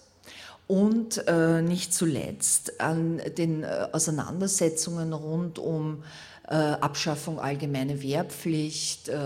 Und 0.66 1.26
äh, 1.26 1.62
nicht 1.62 1.92
zuletzt 1.92 2.80
an 2.80 3.21
den 3.37 3.64
äh, 3.64 3.88
Auseinandersetzungen 3.92 5.12
rund 5.12 5.59
um 5.59 6.04
äh, 6.49 6.54
Abschaffung 6.54 7.40
allgemeine 7.40 8.02
Wehrpflicht, 8.02 9.09
äh, 9.09 9.19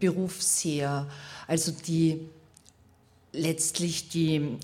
Berufsheer, 0.00 1.06
also 1.46 1.72
die 1.72 2.28
letztlich 3.32 4.08
die 4.08 4.58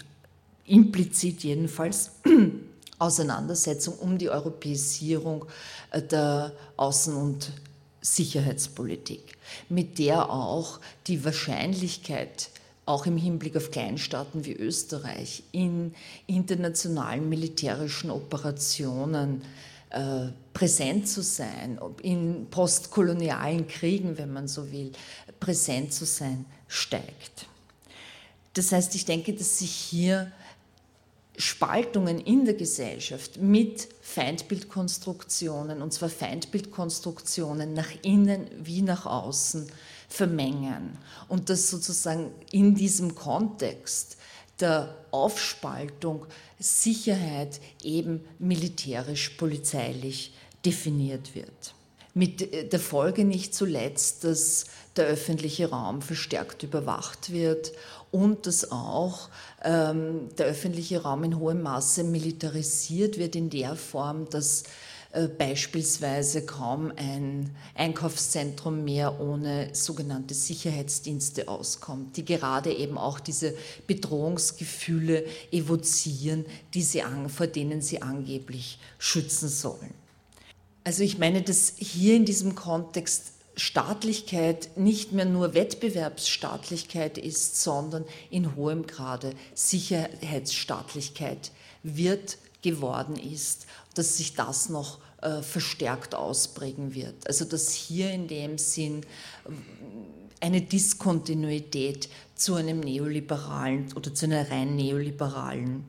implizit 0.67 1.45
jedenfalls 1.45 2.13
Auseinandersetzung 2.99 3.95
um 3.99 4.19
die 4.19 4.31
Europäisierung 4.31 5.45
äh, 5.91 6.03
der 6.03 6.53
Außen- 6.77 7.15
und 7.15 7.53
Sicherheitspolitik, 8.01 9.39
mit 9.69 9.99
der 9.99 10.31
auch 10.31 10.81
die 11.07 11.25
Wahrscheinlichkeit, 11.25 12.51
auch 12.87 13.07
im 13.07 13.17
Hinblick 13.17 13.57
auf 13.57 13.71
Kleinstaaten 13.71 14.45
wie 14.45 14.53
Österreich, 14.53 15.43
in 15.53 15.95
internationalen 16.27 17.29
militärischen 17.29 18.11
Operationen 18.11 19.43
äh, 19.91 20.27
präsent 20.53 21.09
zu 21.09 21.23
sein, 21.23 21.79
in 22.03 22.47
postkolonialen 22.51 23.67
Kriegen, 23.67 24.19
wenn 24.19 24.33
man 24.33 24.49
so 24.49 24.71
will, 24.71 24.93
präsent 25.41 25.93
zu 25.93 26.05
sein, 26.05 26.45
steigt. 26.69 27.47
Das 28.55 28.73
heißt, 28.73 28.95
ich 28.95 29.05
denke, 29.05 29.33
dass 29.35 29.59
sich 29.59 29.71
hier 29.71 30.31
Spaltungen 31.37 32.21
in 32.21 32.45
der 32.45 32.55
Gesellschaft 32.55 33.39
mit 33.39 33.89
Feindbildkonstruktionen, 34.07 35.81
und 35.81 35.93
zwar 35.95 36.11
Feindbildkonstruktionen 36.11 37.73
nach 37.73 37.91
innen 38.03 38.47
wie 38.63 38.83
nach 38.83 39.07
außen, 39.07 39.67
vermengen. 40.11 40.99
Und 41.27 41.49
dass 41.49 41.71
sozusagen 41.71 42.31
in 42.53 42.75
diesem 42.75 43.15
Kontext 43.15 44.19
der 44.61 44.95
Aufspaltung 45.11 46.27
Sicherheit 46.59 47.61
eben 47.83 48.21
militärisch-polizeilich 48.39 50.35
definiert 50.67 51.35
wird. 51.35 51.75
Mit 52.13 52.73
der 52.73 52.81
Folge 52.81 53.25
nicht 53.25 53.55
zuletzt, 53.55 54.23
dass 54.23 54.67
der 54.97 55.07
öffentliche 55.07 55.71
Raum 55.71 56.03
verstärkt 56.03 56.63
überwacht 56.63 57.33
wird 57.33 57.73
und 58.15 58.47
dass 58.47 58.71
auch 58.71 59.29
ähm, 59.65 60.29
der 60.39 60.47
öffentliche 60.47 61.03
Raum 61.03 61.25
in 61.25 61.41
hohem 61.41 61.63
Maße 61.63 62.05
militarisiert 62.05 63.19
wird 63.19 63.35
in 63.35 63.51
der 63.51 63.75
Form, 63.75 64.31
dass 64.31 64.63
äh, 65.11 65.27
beispielsweise 65.27 66.47
kaum 66.47 66.93
ein 66.95 67.51
Einkaufszentrum 67.75 68.85
mehr 68.85 69.21
ohne 69.21 69.71
sogenannte 69.73 70.33
Sicherheitsdienste 70.33 71.49
auskommt, 71.49 72.17
die 72.17 72.25
gerade 72.25 72.73
eben 72.73 72.99
auch 72.99 73.19
diese 73.19 73.53
Bedrohungsgefühle 73.89 75.25
evozieren, 75.51 76.47
die 76.73 76.83
sie 76.83 77.03
an, 77.03 77.29
vor 77.29 77.49
denen 77.49 77.83
sie 77.83 78.01
angeblich 78.01 78.79
schützen 78.99 79.49
sollen. 79.49 79.93
Also 80.85 81.03
ich 81.03 81.19
meine, 81.19 81.43
dass 81.43 81.73
hier 81.79 82.15
in 82.15 82.27
diesem 82.27 82.55
Kontext 82.55 83.34
Staatlichkeit 83.57 84.77
nicht 84.77 85.13
mehr 85.13 85.25
nur 85.25 85.55
Wettbewerbsstaatlichkeit 85.55 87.19
ist, 87.19 87.63
sondern 87.63 88.05
in 88.31 88.57
hohem 88.57 88.87
Grade 88.87 89.35
Sicherheitsstaatlichkeit 89.55 91.53
wird 91.83 92.39
geworden 92.63 93.17
ist, 93.17 93.67
dass 93.95 94.17
sich 94.17 94.35
das 94.35 94.69
noch 94.69 94.99
äh, 95.21 95.43
verstärkt 95.43 96.15
ausprägen 96.15 96.95
wird. 96.95 97.27
Also 97.27 97.45
dass 97.45 97.73
hier 97.73 98.11
in 98.11 98.27
dem 98.27 98.59
Sinn 98.59 99.03
äh, 99.03 99.51
eine 100.45 100.61
Diskontinuität 100.61 102.09
zu 102.35 102.55
einem 102.55 102.81
neoliberalen 102.81 103.93
oder 103.95 104.13
zu 104.13 104.27
einer 104.27 104.51
rein 104.51 104.77
neoliberalen 104.77 105.85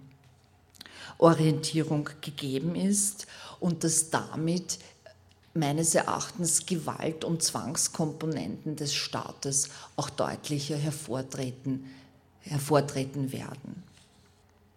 Orientierung 1.18 2.10
gegeben 2.22 2.76
ist 2.76 3.28
und 3.60 3.84
dass 3.84 4.10
damit 4.10 4.80
meines 5.56 5.96
Erachtens 5.96 6.66
Gewalt- 6.66 7.24
und 7.24 7.42
Zwangskomponenten 7.42 8.76
des 8.76 8.94
Staates 8.94 9.70
auch 9.96 10.10
deutlicher 10.10 10.78
hervortreten, 10.78 11.86
hervortreten 12.42 13.32
werden. 13.32 13.84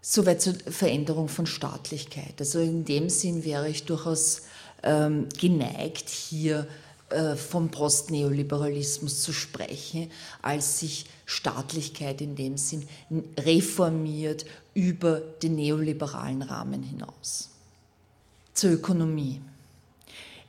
Soweit 0.01 0.41
zur 0.41 0.55
Veränderung 0.55 1.29
von 1.29 1.47
Staatlichkeit. 1.47 2.35
Also 2.39 2.61
in 2.61 2.85
dem 2.85 3.11
Sinn 3.11 3.45
wäre 3.45 3.69
ich 3.69 3.85
durchaus 3.85 4.43
ähm, 4.83 5.29
geneigt, 5.39 6.09
hier 6.09 6.67
äh, 7.11 7.35
vom 7.35 7.71
Postneoliberalismus 7.71 9.23
zu 9.23 9.33
sprechen, 9.33 10.11
als 10.41 10.79
sich 10.79 11.07
Staatlichkeit 11.27 12.21
in 12.21 12.37
dem 12.37 12.57
Sinn 12.57 12.87
reformiert 13.37 14.47
über 14.75 15.21
den 15.43 15.57
neoliberalen 15.57 16.43
Rahmen 16.43 16.83
hinaus. 16.83 17.51
Zur 18.55 18.71
Ökonomie. 18.71 19.41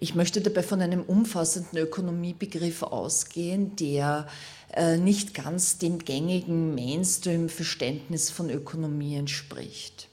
Ich 0.01 0.15
möchte 0.15 0.39
dabei 0.39 0.63
von 0.63 0.81
einem 0.81 1.01
umfassenden 1.01 1.77
Ökonomiebegriff 1.77 2.83
ausgehen, 2.83 3.75
der 3.75 4.27
äh, 4.73 4.95
nicht 4.95 5.33
ganz 5.33 5.77
dem 5.77 5.99
gängigen 5.99 6.73
Mainstream-Verständnis 6.73 8.29
von 8.29 8.49
Ökonomie 8.49 9.17
entspricht. 9.17 10.07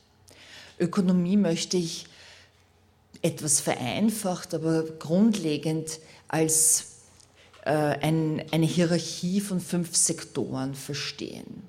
Ökonomie 0.80 1.36
möchte 1.36 1.76
ich 1.76 2.06
etwas 3.22 3.60
vereinfacht, 3.60 4.54
aber 4.54 4.82
grundlegend 4.82 6.00
als 6.26 6.96
äh, 7.64 7.70
ein, 7.70 8.42
eine 8.50 8.66
Hierarchie 8.66 9.40
von 9.40 9.60
fünf 9.60 9.94
Sektoren 9.94 10.74
verstehen. 10.74 11.62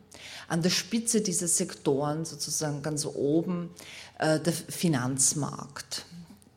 An 0.48 0.64
der 0.64 0.72
Spitze 0.72 1.22
dieser 1.22 1.48
Sektoren, 1.48 2.26
sozusagen 2.26 2.82
ganz 2.82 3.06
oben, 3.06 3.70
äh, 4.18 4.40
der 4.40 4.54
Finanzmarkt 4.54 6.07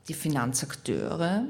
die 0.09 0.14
Finanzakteure, 0.14 1.45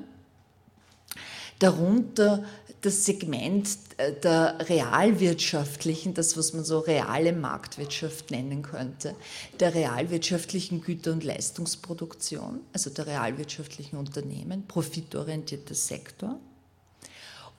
darunter 1.59 2.45
das 2.81 3.05
Segment 3.05 3.69
äh, 3.99 4.13
der 4.13 4.69
realwirtschaftlichen, 4.69 6.15
das 6.15 6.37
was 6.37 6.53
man 6.55 6.65
so 6.65 6.79
reale 6.79 7.33
Marktwirtschaft 7.33 8.31
nennen 8.31 8.63
könnte, 8.63 9.15
der 9.59 9.75
realwirtschaftlichen 9.75 10.81
Güter- 10.81 11.13
und 11.13 11.25
Leistungsproduktion, 11.25 12.61
also 12.73 12.91
der 12.91 13.07
realwirtschaftlichen 13.07 13.99
Unternehmen, 13.99 14.67
profitorientierter 14.67 15.75
Sektor 15.75 16.39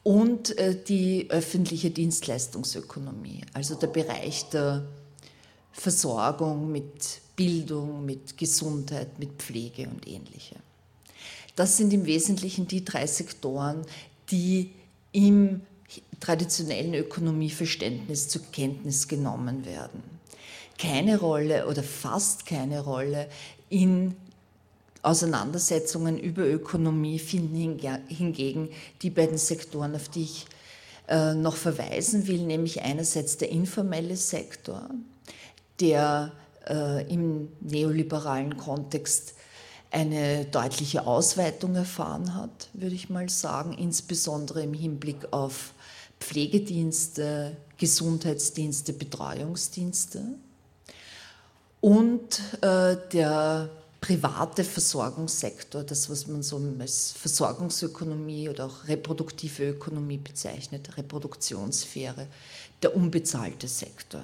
und 0.04 0.58
äh, 0.58 0.76
die 0.84 1.30
öffentliche 1.30 1.92
Dienstleistungsökonomie, 1.92 3.42
also 3.54 3.76
der 3.76 3.88
Bereich 3.88 4.50
der 4.50 4.88
Versorgung, 5.72 6.72
mit 6.72 7.22
Bildung, 7.36 8.06
mit 8.06 8.38
Gesundheit, 8.38 9.20
mit 9.20 9.34
Pflege 9.34 9.88
und 9.88 10.08
ähnliche. 10.08 10.58
Das 11.56 11.78
sind 11.78 11.94
im 11.94 12.06
Wesentlichen 12.06 12.68
die 12.68 12.86
drei 12.86 13.08
Sektoren, 13.08 13.86
die 14.30 14.72
im 15.12 15.62
traditionellen 16.20 16.94
Ökonomieverständnis 16.94 18.30
zur 18.30 18.44
Kenntnis 18.52 19.08
genommen 19.08 19.66
werden. 19.66 20.04
Keine 20.78 21.20
Rolle 21.20 21.68
oder 21.68 21.84
fast 21.84 22.46
keine 22.46 22.82
Rolle 22.82 23.28
in 23.70 24.16
Auseinandersetzungen 25.04 26.20
über 26.20 26.48
Ökonomie 26.48 27.20
finden 27.20 27.80
hingegen 28.08 28.70
die 29.02 29.10
beiden 29.10 29.38
Sektoren, 29.38 29.96
auf 29.96 30.10
die 30.10 30.24
ich 30.24 30.46
äh, 31.08 31.34
noch 31.34 31.56
verweisen 31.56 32.28
will, 32.28 32.44
nämlich 32.44 32.82
einerseits 32.84 33.38
der 33.38 33.50
informelle 33.50 34.16
Sektor, 34.16 34.90
der 35.80 36.32
äh, 36.68 37.12
im 37.12 37.50
neoliberalen 37.62 38.58
Kontext 38.58 39.34
eine 39.92 40.46
deutliche 40.46 41.06
Ausweitung 41.06 41.76
erfahren 41.76 42.34
hat, 42.34 42.70
würde 42.74 42.96
ich 42.96 43.10
mal 43.10 43.30
sagen, 43.30 43.74
insbesondere 43.74 44.64
im 44.64 44.74
Hinblick 44.74 45.32
auf 45.32 45.74
Pflegedienste, 46.20 47.58
Gesundheitsdienste, 47.78 48.94
Betreuungsdienste. 48.94 50.24
Und 51.82 52.40
äh, 52.62 52.96
der 53.12 53.70
private 54.00 54.64
Versorgungssektor, 54.64 55.84
das, 55.84 56.10
was 56.10 56.28
man 56.28 56.42
so 56.42 56.62
als 56.80 57.12
Versorgungsökonomie 57.12 58.50
oder 58.50 58.66
auch 58.68 58.88
reproduktive 58.88 59.70
Ökonomie 59.70 60.18
bezeichnet, 60.18 60.98
Reproduktionssphäre, 60.98 62.28
der 62.82 62.96
unbezahlte 62.96 63.68
Sektor. 63.68 64.24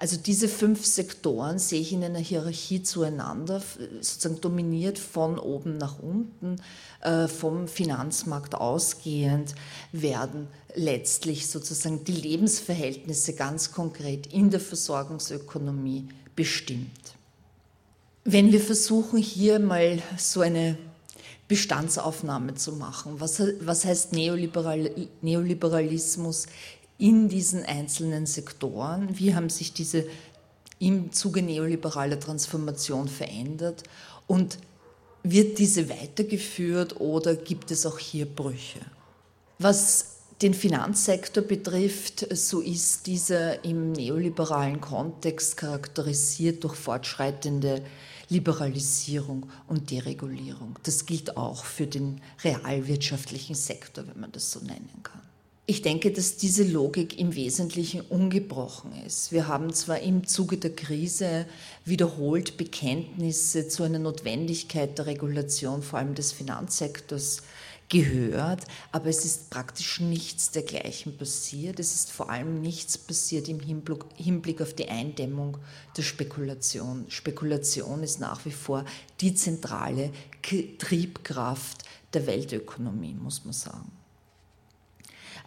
Also 0.00 0.16
diese 0.16 0.46
fünf 0.48 0.86
Sektoren 0.86 1.58
sehe 1.58 1.80
ich 1.80 1.92
in 1.92 2.04
einer 2.04 2.20
Hierarchie 2.20 2.84
zueinander, 2.84 3.60
sozusagen 4.00 4.40
dominiert 4.40 4.96
von 4.96 5.40
oben 5.40 5.76
nach 5.76 5.98
unten, 5.98 6.62
äh, 7.00 7.26
vom 7.26 7.66
Finanzmarkt 7.66 8.54
ausgehend, 8.54 9.56
werden 9.90 10.46
letztlich 10.74 11.48
sozusagen 11.48 12.04
die 12.04 12.12
Lebensverhältnisse 12.12 13.32
ganz 13.32 13.72
konkret 13.72 14.32
in 14.32 14.50
der 14.50 14.60
Versorgungsökonomie 14.60 16.08
bestimmt. 16.36 17.14
Wenn 18.24 18.52
wir 18.52 18.60
versuchen, 18.60 19.18
hier 19.18 19.58
mal 19.58 20.00
so 20.16 20.42
eine 20.42 20.78
Bestandsaufnahme 21.48 22.54
zu 22.54 22.72
machen, 22.72 23.14
was, 23.18 23.42
was 23.60 23.84
heißt 23.84 24.12
Neoliberal, 24.12 24.90
Neoliberalismus 25.22 26.46
in 26.98 27.28
diesen 27.28 27.64
einzelnen 27.64 28.26
Sektoren? 28.26 29.18
Wie 29.18 29.34
haben 29.34 29.48
sich 29.48 29.72
diese 29.72 30.04
im 30.78 31.12
Zuge 31.12 31.42
neoliberaler 31.42 32.20
Transformation 32.20 33.08
verändert? 33.08 33.84
Und 34.26 34.58
wird 35.22 35.58
diese 35.58 35.88
weitergeführt 35.88 37.00
oder 37.00 37.34
gibt 37.34 37.70
es 37.70 37.86
auch 37.86 37.98
hier 37.98 38.26
Brüche? 38.26 38.80
Was 39.58 40.16
den 40.42 40.54
Finanzsektor 40.54 41.42
betrifft, 41.42 42.26
so 42.36 42.60
ist 42.60 43.06
dieser 43.08 43.64
im 43.64 43.92
neoliberalen 43.92 44.80
Kontext 44.80 45.56
charakterisiert 45.56 46.62
durch 46.62 46.76
fortschreitende 46.76 47.82
Liberalisierung 48.28 49.50
und 49.66 49.90
Deregulierung. 49.90 50.78
Das 50.84 51.06
gilt 51.06 51.36
auch 51.36 51.64
für 51.64 51.86
den 51.86 52.20
realwirtschaftlichen 52.44 53.56
Sektor, 53.56 54.06
wenn 54.06 54.20
man 54.20 54.32
das 54.32 54.52
so 54.52 54.60
nennen 54.60 55.00
kann. 55.02 55.27
Ich 55.70 55.82
denke, 55.82 56.10
dass 56.10 56.38
diese 56.38 56.64
Logik 56.64 57.18
im 57.18 57.34
Wesentlichen 57.34 58.00
ungebrochen 58.00 58.90
ist. 59.04 59.32
Wir 59.32 59.48
haben 59.48 59.74
zwar 59.74 59.98
im 59.98 60.26
Zuge 60.26 60.56
der 60.56 60.74
Krise 60.74 61.44
wiederholt 61.84 62.56
Bekenntnisse 62.56 63.68
zu 63.68 63.82
einer 63.82 63.98
Notwendigkeit 63.98 64.96
der 64.96 65.04
Regulation, 65.04 65.82
vor 65.82 65.98
allem 65.98 66.14
des 66.14 66.32
Finanzsektors, 66.32 67.42
gehört, 67.90 68.64
aber 68.92 69.08
es 69.10 69.26
ist 69.26 69.50
praktisch 69.50 70.00
nichts 70.00 70.52
dergleichen 70.52 71.18
passiert. 71.18 71.78
Es 71.78 71.94
ist 71.94 72.12
vor 72.12 72.30
allem 72.30 72.62
nichts 72.62 72.96
passiert 72.96 73.46
im 73.50 73.60
Hinblick 73.60 74.62
auf 74.62 74.72
die 74.72 74.88
Eindämmung 74.88 75.58
der 75.98 76.02
Spekulation. 76.02 77.04
Spekulation 77.08 78.02
ist 78.02 78.20
nach 78.20 78.46
wie 78.46 78.52
vor 78.52 78.86
die 79.20 79.34
zentrale 79.34 80.12
Triebkraft 80.78 81.84
der 82.14 82.26
Weltökonomie, 82.26 83.12
muss 83.12 83.44
man 83.44 83.52
sagen. 83.52 83.97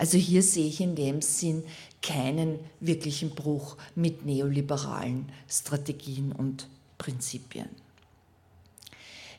Also 0.02 0.18
hier 0.18 0.42
sehe 0.42 0.66
ich 0.66 0.82
in 0.82 0.96
dem 0.96 1.22
Sinn 1.22 1.64
keinen 2.02 2.58
wirklichen 2.80 3.30
Bruch 3.36 3.78
mit 3.94 4.26
neoliberalen 4.26 5.32
Strategien 5.48 6.32
und 6.32 6.68
Prinzipien. 6.98 7.70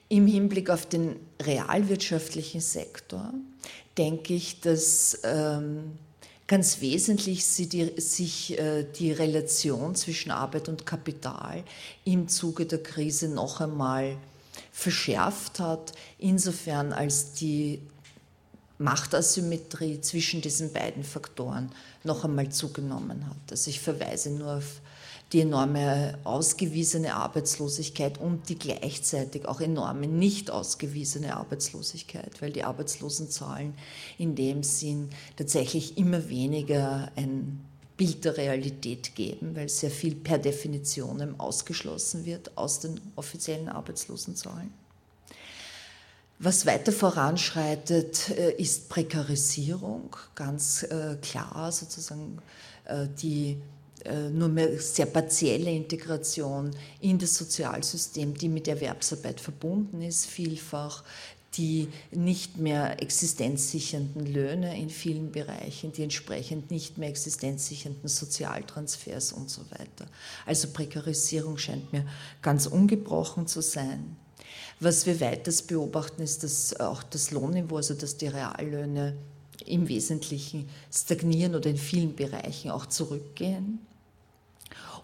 Im 0.08 0.28
Hinblick 0.28 0.70
auf 0.70 0.86
den 0.86 1.16
realwirtschaftlichen 1.42 2.60
Sektor 2.60 3.34
denke 3.98 4.34
ich, 4.34 4.60
dass 4.60 5.18
ähm, 5.24 5.98
ganz 6.46 6.80
wesentlich 6.80 7.44
die, 7.56 8.00
sich 8.00 8.56
äh, 8.56 8.84
die 8.84 9.10
Relation 9.10 9.96
zwischen 9.96 10.30
Arbeit 10.30 10.68
und 10.68 10.86
Kapital 10.86 11.64
im 12.04 12.28
Zuge 12.28 12.66
der 12.66 12.84
Krise 12.84 13.26
noch 13.26 13.60
einmal 13.60 14.16
verschärft 14.70 15.58
hat, 15.58 15.92
insofern 16.20 16.92
als 16.92 17.32
die 17.32 17.80
Machtasymmetrie 18.82 20.00
zwischen 20.00 20.40
diesen 20.40 20.72
beiden 20.72 21.04
Faktoren 21.04 21.70
noch 22.04 22.24
einmal 22.24 22.50
zugenommen 22.50 23.26
hat. 23.26 23.36
Also 23.50 23.70
ich 23.70 23.80
verweise 23.80 24.30
nur 24.30 24.56
auf 24.58 24.80
die 25.32 25.40
enorme 25.40 26.18
ausgewiesene 26.24 27.14
Arbeitslosigkeit 27.14 28.18
und 28.18 28.48
die 28.50 28.58
gleichzeitig 28.58 29.46
auch 29.46 29.60
enorme 29.60 30.06
nicht 30.06 30.50
ausgewiesene 30.50 31.34
Arbeitslosigkeit, 31.36 32.42
weil 32.42 32.52
die 32.52 32.64
Arbeitslosenzahlen 32.64 33.72
in 34.18 34.34
dem 34.34 34.62
Sinn 34.62 35.08
tatsächlich 35.36 35.96
immer 35.96 36.28
weniger 36.28 37.10
ein 37.16 37.64
Bild 37.96 38.24
der 38.24 38.36
Realität 38.36 39.14
geben, 39.14 39.56
weil 39.56 39.68
sehr 39.68 39.90
viel 39.90 40.14
per 40.14 40.38
Definition 40.38 41.38
ausgeschlossen 41.38 42.26
wird 42.26 42.56
aus 42.56 42.80
den 42.80 43.00
offiziellen 43.16 43.68
Arbeitslosenzahlen. 43.68 44.81
Was 46.44 46.66
weiter 46.66 46.90
voranschreitet, 46.90 48.30
äh, 48.30 48.50
ist 48.60 48.88
Prekarisierung, 48.88 50.16
ganz 50.34 50.82
äh, 50.82 51.16
klar 51.22 51.70
sozusagen 51.70 52.38
äh, 52.84 53.06
die 53.20 53.58
nur 54.32 54.48
mehr 54.48 54.80
sehr 54.80 55.06
partielle 55.06 55.70
Integration 55.70 56.72
in 57.00 57.20
das 57.20 57.36
Sozialsystem, 57.36 58.34
die 58.34 58.48
mit 58.48 58.66
Erwerbsarbeit 58.66 59.40
verbunden 59.40 60.02
ist, 60.02 60.26
vielfach 60.26 61.04
die 61.54 61.86
nicht 62.10 62.56
mehr 62.56 63.00
existenzsichernden 63.00 64.26
Löhne 64.26 64.76
in 64.76 64.90
vielen 64.90 65.30
Bereichen, 65.30 65.92
die 65.92 66.02
entsprechend 66.02 66.72
nicht 66.72 66.98
mehr 66.98 67.10
existenzsichernden 67.10 68.08
Sozialtransfers 68.08 69.32
und 69.32 69.48
so 69.48 69.62
weiter. 69.70 70.06
Also 70.46 70.66
Prekarisierung 70.72 71.56
scheint 71.56 71.92
mir 71.92 72.04
ganz 72.40 72.66
ungebrochen 72.66 73.46
zu 73.46 73.62
sein. 73.62 74.16
Was 74.82 75.06
wir 75.06 75.20
weiters 75.20 75.62
beobachten, 75.62 76.22
ist, 76.22 76.42
dass 76.42 76.74
auch 76.80 77.04
das 77.04 77.30
Lohnniveau, 77.30 77.76
also 77.76 77.94
dass 77.94 78.16
die 78.16 78.26
Reallöhne 78.26 79.16
im 79.64 79.88
Wesentlichen 79.88 80.68
stagnieren 80.92 81.54
oder 81.54 81.70
in 81.70 81.76
vielen 81.76 82.16
Bereichen 82.16 82.72
auch 82.72 82.86
zurückgehen. 82.86 83.78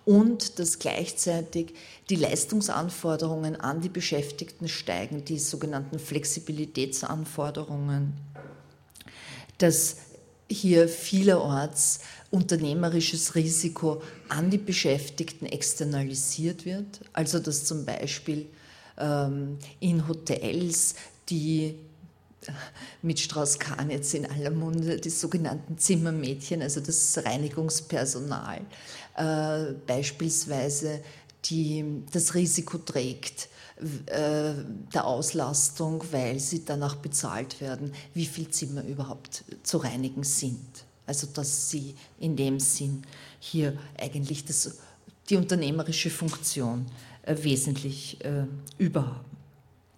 Und 0.05 0.59
dass 0.59 0.81
gleichzeitig 0.81 1.75
die 2.11 2.17
Leistungsanforderungen 2.17 3.55
an 3.55 3.81
die 3.81 3.89
Beschäftigten 3.89 4.67
steigen, 4.67 5.25
die 5.25 5.39
sogenannten 5.39 6.01
Flexibilitätsanforderungen, 6.01 8.15
dass 9.59 9.99
hier 10.51 10.89
vielerorts 10.89 12.01
unternehmerisches 12.33 13.37
Risiko 13.37 14.03
an 14.29 14.51
die 14.51 14.59
Beschäftigten 14.59 15.47
externalisiert 15.47 16.65
wird, 16.65 17.01
also 17.13 17.39
dass 17.39 17.65
zum 17.65 17.85
Beispiel 17.85 18.47
in 19.01 20.09
Hotels, 20.09 20.95
die 21.29 21.77
mit 23.03 23.21
Strauß-Kahn 23.21 23.91
jetzt 23.91 24.15
in 24.15 24.27
aller 24.27 24.51
Munde, 24.51 24.99
die 24.99 25.11
sogenannten 25.11 25.79
Zimmermädchen, 25.79 26.63
also 26.63 26.81
das 26.81 27.19
Reinigungspersonal, 27.25 28.61
äh, 29.17 29.73
beispielsweise 29.87 31.01
die 31.45 32.03
das 32.13 32.35
Risiko 32.35 32.79
trägt 32.79 33.49
äh, 34.07 34.55
der 34.93 35.07
Auslastung, 35.07 36.03
weil 36.11 36.41
sie 36.41 36.65
danach 36.65 36.97
bezahlt 36.97 37.61
werden, 37.61 37.93
wie 38.13 38.27
viele 38.27 38.51
Zimmer 38.51 38.85
überhaupt 38.85 39.45
zu 39.63 39.79
reinigen 39.79 40.25
sind. 40.25 40.85
Also 41.07 41.29
dass 41.29 41.71
sie 41.71 41.95
in 42.19 42.37
dem 42.37 42.59
Sinn 42.59 43.03
hier 43.39 43.79
eigentlich 43.99 44.45
das, 44.45 44.79
die 45.31 45.37
unternehmerische 45.37 46.11
Funktion 46.11 46.87
äh, 46.87 47.08
wesentlich 47.29 48.25
äh, 48.25 48.45
überhaben. 48.79 49.29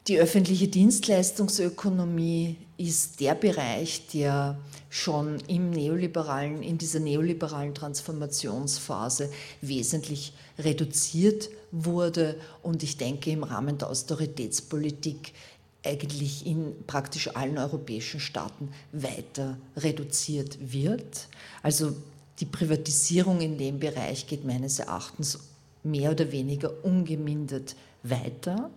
Die 0.08 0.18
öffentliche 0.18 0.66
Dienstleistungsökonomie 0.66 2.56
ist 2.78 3.20
der 3.20 3.34
Bereich, 3.34 4.08
der 4.12 4.58
schon 4.88 5.38
im 5.46 5.70
neoliberalen, 5.70 6.62
in 6.62 6.78
dieser 6.78 7.00
neoliberalen 7.00 7.74
Transformationsphase 7.74 9.30
wesentlich 9.60 10.32
reduziert 10.58 11.50
wurde 11.70 12.36
und 12.62 12.82
ich 12.82 12.96
denke 12.96 13.30
im 13.30 13.44
Rahmen 13.44 13.78
der 13.78 13.88
Austeritätspolitik 13.88 15.32
eigentlich 15.84 16.46
in 16.46 16.74
praktisch 16.86 17.28
allen 17.36 17.58
europäischen 17.58 18.20
Staaten 18.20 18.70
weiter 18.92 19.58
reduziert 19.76 20.58
wird. 20.60 21.28
Also 21.62 21.94
die 22.40 22.46
Privatisierung 22.46 23.40
in 23.40 23.58
dem 23.58 23.78
Bereich 23.78 24.26
geht 24.26 24.44
meines 24.44 24.78
Erachtens 24.78 25.38
mehr 25.82 26.12
oder 26.12 26.32
weniger 26.32 26.84
ungemindert 26.84 27.76
weiter. 28.02 28.70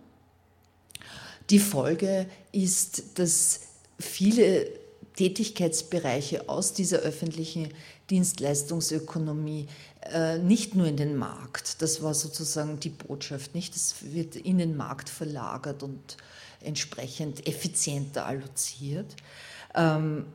Die 1.50 1.58
Folge 1.58 2.26
ist, 2.52 3.18
dass 3.18 3.60
viele 3.98 4.68
Tätigkeitsbereiche 5.16 6.48
aus 6.48 6.72
dieser 6.72 6.98
öffentlichen 6.98 7.68
Dienstleistungsökonomie 8.10 9.68
äh, 10.12 10.38
nicht 10.38 10.74
nur 10.74 10.86
in 10.86 10.96
den 10.96 11.16
Markt, 11.16 11.80
das 11.82 12.02
war 12.02 12.14
sozusagen 12.14 12.80
die 12.80 12.90
Botschaft, 12.90 13.54
nicht? 13.54 13.74
Das 13.74 13.94
wird 14.12 14.36
in 14.36 14.58
den 14.58 14.76
Markt 14.76 15.08
verlagert 15.08 15.82
und 15.82 16.16
entsprechend 16.60 17.46
effizienter 17.46 18.26
alloziert. 18.26 19.14
Ähm, 19.74 20.26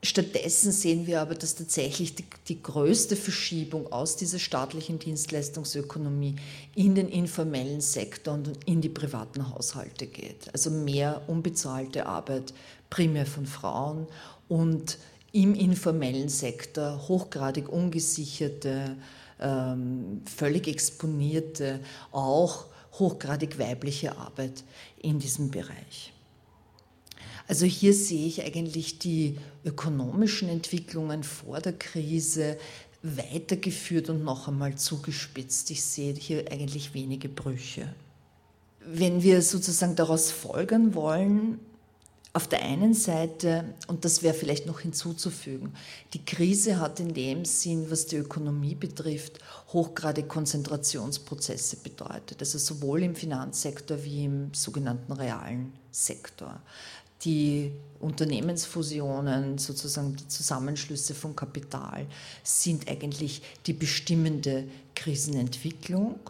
Stattdessen 0.00 0.70
sehen 0.70 1.08
wir 1.08 1.20
aber, 1.20 1.34
dass 1.34 1.56
tatsächlich 1.56 2.14
die, 2.14 2.24
die, 2.46 2.62
größte 2.62 3.16
Verschiebung 3.16 3.92
aus 3.92 4.14
dieser 4.14 4.38
staatlichen 4.38 5.00
Dienstleistungsökonomie 5.00 6.36
in 6.76 6.94
den 6.94 7.08
informellen 7.08 7.80
Sektor 7.80 8.34
und 8.34 8.64
in 8.64 8.80
die 8.80 8.88
privaten 8.88 9.50
Haushalte 9.50 10.06
geht. 10.06 10.52
Also 10.52 10.70
mehr 10.70 11.22
unbezahlte 11.26 12.06
Arbeit, 12.06 12.54
primär 12.90 13.26
von 13.26 13.46
Frauen 13.46 14.06
und 14.46 14.98
im 15.32 15.56
informellen 15.56 16.28
Sektor 16.28 17.08
hochgradig 17.08 17.68
ungesicherte, 17.68 18.96
ähm, 19.40 20.22
völlig 20.24 20.68
exponierte, 20.68 21.80
auch 22.12 22.66
hochgradig 22.92 23.58
weibliche 23.58 24.16
Arbeit 24.16 24.62
in 25.00 25.18
diesem 25.18 25.50
Bereich. 25.50 26.12
Also 27.48 27.64
hier 27.64 27.94
sehe 27.94 28.26
ich 28.26 28.44
eigentlich 28.44 28.98
die 28.98 29.38
ökonomischen 29.64 30.50
Entwicklungen 30.50 31.24
vor 31.24 31.60
der 31.60 31.72
Krise 31.72 32.58
weitergeführt 33.02 34.10
und 34.10 34.22
noch 34.22 34.48
einmal 34.48 34.76
zugespitzt. 34.76 35.70
Ich 35.70 35.82
sehe 35.82 36.14
hier 36.14 36.52
eigentlich 36.52 36.92
wenige 36.92 37.28
Brüche. 37.28 37.94
Wenn 38.84 39.22
wir 39.22 39.40
sozusagen 39.40 39.96
daraus 39.96 40.30
folgern 40.30 40.94
wollen, 40.94 41.58
auf 42.34 42.46
der 42.46 42.62
einen 42.62 42.92
Seite, 42.94 43.64
und 43.86 44.04
das 44.04 44.22
wäre 44.22 44.34
vielleicht 44.34 44.66
noch 44.66 44.80
hinzuzufügen, 44.80 45.72
die 46.12 46.24
Krise 46.24 46.78
hat 46.78 47.00
in 47.00 47.14
dem 47.14 47.44
Sinn, 47.44 47.90
was 47.90 48.06
die 48.06 48.16
Ökonomie 48.16 48.74
betrifft, 48.74 49.38
hochgradig 49.72 50.28
Konzentrationsprozesse 50.28 51.78
bedeutet, 51.78 52.40
also 52.40 52.58
sowohl 52.58 53.02
im 53.02 53.14
Finanzsektor 53.14 54.04
wie 54.04 54.26
im 54.26 54.54
sogenannten 54.54 55.12
realen 55.12 55.72
Sektor 55.90 56.60
die 57.24 57.72
Unternehmensfusionen, 58.00 59.58
sozusagen 59.58 60.16
die 60.16 60.28
Zusammenschlüsse 60.28 61.14
von 61.14 61.34
Kapital, 61.34 62.06
sind 62.44 62.88
eigentlich 62.88 63.42
die 63.66 63.72
bestimmende 63.72 64.64
Krisenentwicklung. 64.94 66.20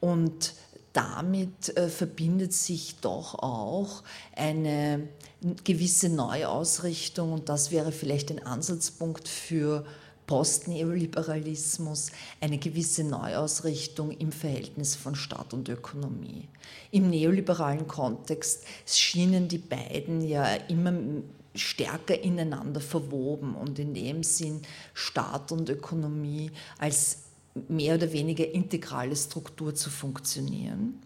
Und 0.00 0.54
damit 0.92 1.76
äh, 1.76 1.88
verbindet 1.88 2.52
sich 2.52 2.96
doch 3.00 3.34
auch 3.34 4.02
eine 4.34 5.08
gewisse 5.64 6.08
Neuausrichtung 6.08 7.32
und 7.32 7.48
das 7.48 7.70
wäre 7.70 7.92
vielleicht 7.92 8.30
ein 8.30 8.44
Ansatzpunkt 8.44 9.28
für 9.28 9.86
Postneoliberalismus 10.30 12.12
eine 12.40 12.58
gewisse 12.58 13.02
Neuausrichtung 13.02 14.12
im 14.12 14.30
Verhältnis 14.30 14.94
von 14.94 15.16
Staat 15.16 15.52
und 15.52 15.68
Ökonomie. 15.68 16.46
Im 16.92 17.10
neoliberalen 17.10 17.88
Kontext 17.88 18.64
schienen 18.86 19.48
die 19.48 19.58
beiden 19.58 20.20
ja 20.20 20.54
immer 20.68 20.92
stärker 21.56 22.22
ineinander 22.22 22.80
verwoben 22.80 23.56
und 23.56 23.80
in 23.80 23.92
dem 23.92 24.22
Sinn 24.22 24.62
Staat 24.94 25.50
und 25.50 25.68
Ökonomie 25.68 26.52
als 26.78 27.24
mehr 27.68 27.96
oder 27.96 28.12
weniger 28.12 28.48
integrale 28.48 29.16
Struktur 29.16 29.74
zu 29.74 29.90
funktionieren. 29.90 31.02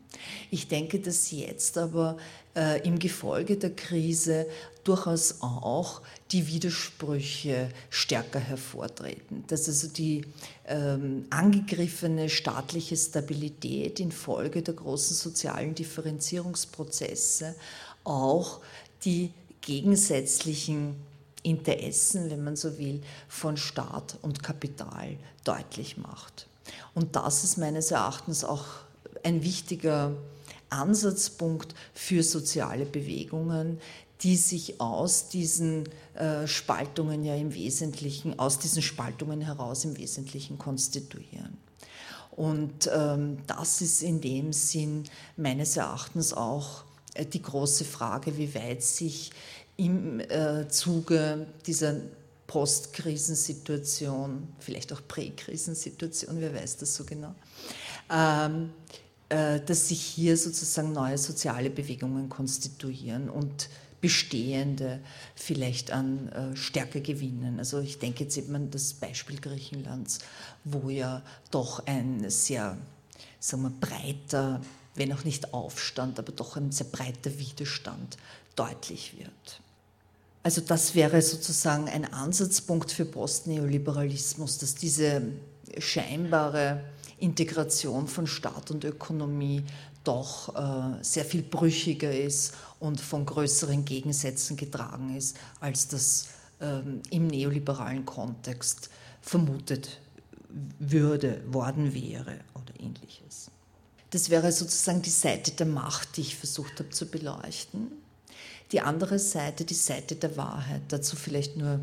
Ich 0.50 0.68
denke, 0.68 1.00
dass 1.00 1.30
jetzt 1.30 1.78
aber 1.78 2.18
äh, 2.56 2.86
im 2.86 2.98
Gefolge 2.98 3.56
der 3.56 3.74
Krise 3.74 4.46
durchaus 4.84 5.40
auch 5.40 6.02
die 6.30 6.46
Widersprüche 6.46 7.70
stärker 7.90 8.38
hervortreten. 8.38 9.44
Dass 9.48 9.68
also 9.68 9.88
die 9.88 10.24
ähm, 10.66 11.26
angegriffene 11.30 12.28
staatliche 12.28 12.96
Stabilität 12.96 13.98
infolge 14.00 14.62
der 14.62 14.74
großen 14.74 15.16
sozialen 15.16 15.74
Differenzierungsprozesse 15.74 17.54
auch 18.04 18.60
die 19.04 19.32
gegensätzlichen 19.62 20.96
Interessen, 21.42 22.30
wenn 22.30 22.44
man 22.44 22.56
so 22.56 22.78
will, 22.78 23.02
von 23.28 23.56
Staat 23.56 24.18
und 24.22 24.42
Kapital 24.42 25.16
deutlich 25.44 25.96
macht. 25.96 26.46
Und 26.94 27.16
das 27.16 27.44
ist 27.44 27.58
meines 27.58 27.90
Erachtens 27.90 28.44
auch 28.44 28.64
ein 29.22 29.42
wichtiger 29.42 30.12
Ansatzpunkt 30.74 31.74
für 31.92 32.22
soziale 32.22 32.84
Bewegungen, 32.84 33.78
die 34.20 34.36
sich 34.36 34.80
aus 34.80 35.28
diesen 35.28 35.88
äh, 36.14 36.46
Spaltungen 36.46 37.24
ja 37.24 37.34
im 37.34 37.54
Wesentlichen, 37.54 38.38
aus 38.38 38.58
diesen 38.58 38.82
Spaltungen 38.82 39.40
heraus 39.40 39.84
im 39.84 39.98
Wesentlichen 39.98 40.58
konstituieren. 40.58 41.58
Und 42.30 42.90
ähm, 42.92 43.38
das 43.46 43.80
ist 43.80 44.02
in 44.02 44.20
dem 44.20 44.52
Sinn 44.52 45.04
meines 45.36 45.76
Erachtens 45.76 46.32
auch 46.32 46.84
äh, 47.14 47.26
die 47.26 47.42
große 47.42 47.84
Frage, 47.84 48.36
wie 48.36 48.54
weit 48.54 48.82
sich 48.82 49.30
im 49.76 50.20
äh, 50.20 50.68
Zuge 50.68 51.46
dieser 51.66 51.96
Postkrisensituation, 52.46 54.48
vielleicht 54.58 54.92
auch 54.92 55.00
Präkrisensituation, 55.06 56.40
wer 56.40 56.54
weiß 56.54 56.78
das 56.78 56.94
so 56.94 57.04
genau, 57.04 57.34
ähm, 58.10 58.64
äh, 58.64 58.68
dass 59.28 59.88
sich 59.88 60.00
hier 60.00 60.36
sozusagen 60.36 60.92
neue 60.92 61.18
soziale 61.18 61.70
Bewegungen 61.70 62.28
konstituieren 62.28 63.28
und 63.28 63.68
bestehende 64.00 65.00
vielleicht 65.34 65.90
an 65.90 66.28
äh, 66.28 66.54
Stärke 66.56 67.00
gewinnen. 67.00 67.58
Also 67.58 67.80
ich 67.80 67.98
denke 67.98 68.24
jetzt 68.24 68.36
eben 68.36 68.54
an 68.54 68.70
das 68.70 68.92
Beispiel 68.92 69.40
Griechenlands, 69.40 70.18
wo 70.64 70.90
ja 70.90 71.22
doch 71.50 71.86
ein 71.86 72.28
sehr 72.28 72.76
sagen 73.40 73.62
wir, 73.62 73.70
breiter, 73.70 74.60
wenn 74.94 75.12
auch 75.12 75.24
nicht 75.24 75.52
Aufstand, 75.52 76.18
aber 76.18 76.32
doch 76.32 76.56
ein 76.56 76.72
sehr 76.72 76.86
breiter 76.86 77.38
Widerstand 77.38 78.16
deutlich 78.56 79.16
wird. 79.18 79.60
Also 80.42 80.60
das 80.60 80.94
wäre 80.94 81.22
sozusagen 81.22 81.88
ein 81.88 82.12
Ansatzpunkt 82.12 82.92
für 82.92 83.06
Postneoliberalismus, 83.06 84.58
dass 84.58 84.74
diese 84.74 85.22
scheinbare 85.78 86.84
Integration 87.18 88.06
von 88.06 88.26
Staat 88.26 88.70
und 88.70 88.84
Ökonomie 88.84 89.64
doch 90.04 90.54
äh, 90.54 91.02
sehr 91.02 91.24
viel 91.24 91.42
brüchiger 91.42 92.12
ist 92.12 92.54
und 92.80 93.00
von 93.00 93.24
größeren 93.24 93.84
Gegensätzen 93.84 94.56
getragen 94.56 95.16
ist, 95.16 95.36
als 95.60 95.88
das 95.88 96.28
ähm, 96.60 97.00
im 97.10 97.26
neoliberalen 97.26 98.04
Kontext 98.04 98.90
vermutet 99.22 100.00
würde, 100.78 101.42
worden 101.50 101.94
wäre 101.94 102.40
oder 102.54 102.78
ähnliches. 102.78 103.50
Das 104.10 104.30
wäre 104.30 104.52
sozusagen 104.52 105.02
die 105.02 105.10
Seite 105.10 105.50
der 105.50 105.66
Macht, 105.66 106.16
die 106.16 106.20
ich 106.20 106.36
versucht 106.36 106.78
habe 106.78 106.90
zu 106.90 107.06
beleuchten. 107.06 107.90
Die 108.70 108.80
andere 108.80 109.18
Seite, 109.18 109.64
die 109.64 109.74
Seite 109.74 110.14
der 110.16 110.36
Wahrheit, 110.36 110.82
dazu 110.88 111.16
vielleicht 111.16 111.56
nur 111.56 111.80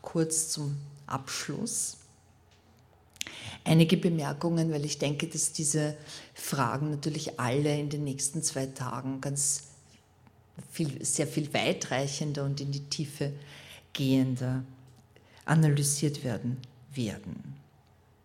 kurz 0.00 0.48
zum 0.48 0.76
Abschluss. 1.06 1.98
Einige 3.64 3.96
Bemerkungen, 3.96 4.72
weil 4.72 4.84
ich 4.84 4.98
denke, 4.98 5.28
dass 5.28 5.52
diese 5.52 5.96
Fragen 6.34 6.90
natürlich 6.90 7.38
alle 7.38 7.78
in 7.78 7.90
den 7.90 8.04
nächsten 8.04 8.42
zwei 8.42 8.66
Tagen 8.66 9.20
ganz 9.20 9.64
viel, 10.70 11.04
sehr 11.04 11.26
viel 11.26 11.52
weitreichender 11.54 12.44
und 12.44 12.60
in 12.60 12.72
die 12.72 12.84
Tiefe 12.84 13.32
gehender 13.92 14.64
analysiert 15.44 16.24
werden 16.24 16.58
werden. 16.94 17.54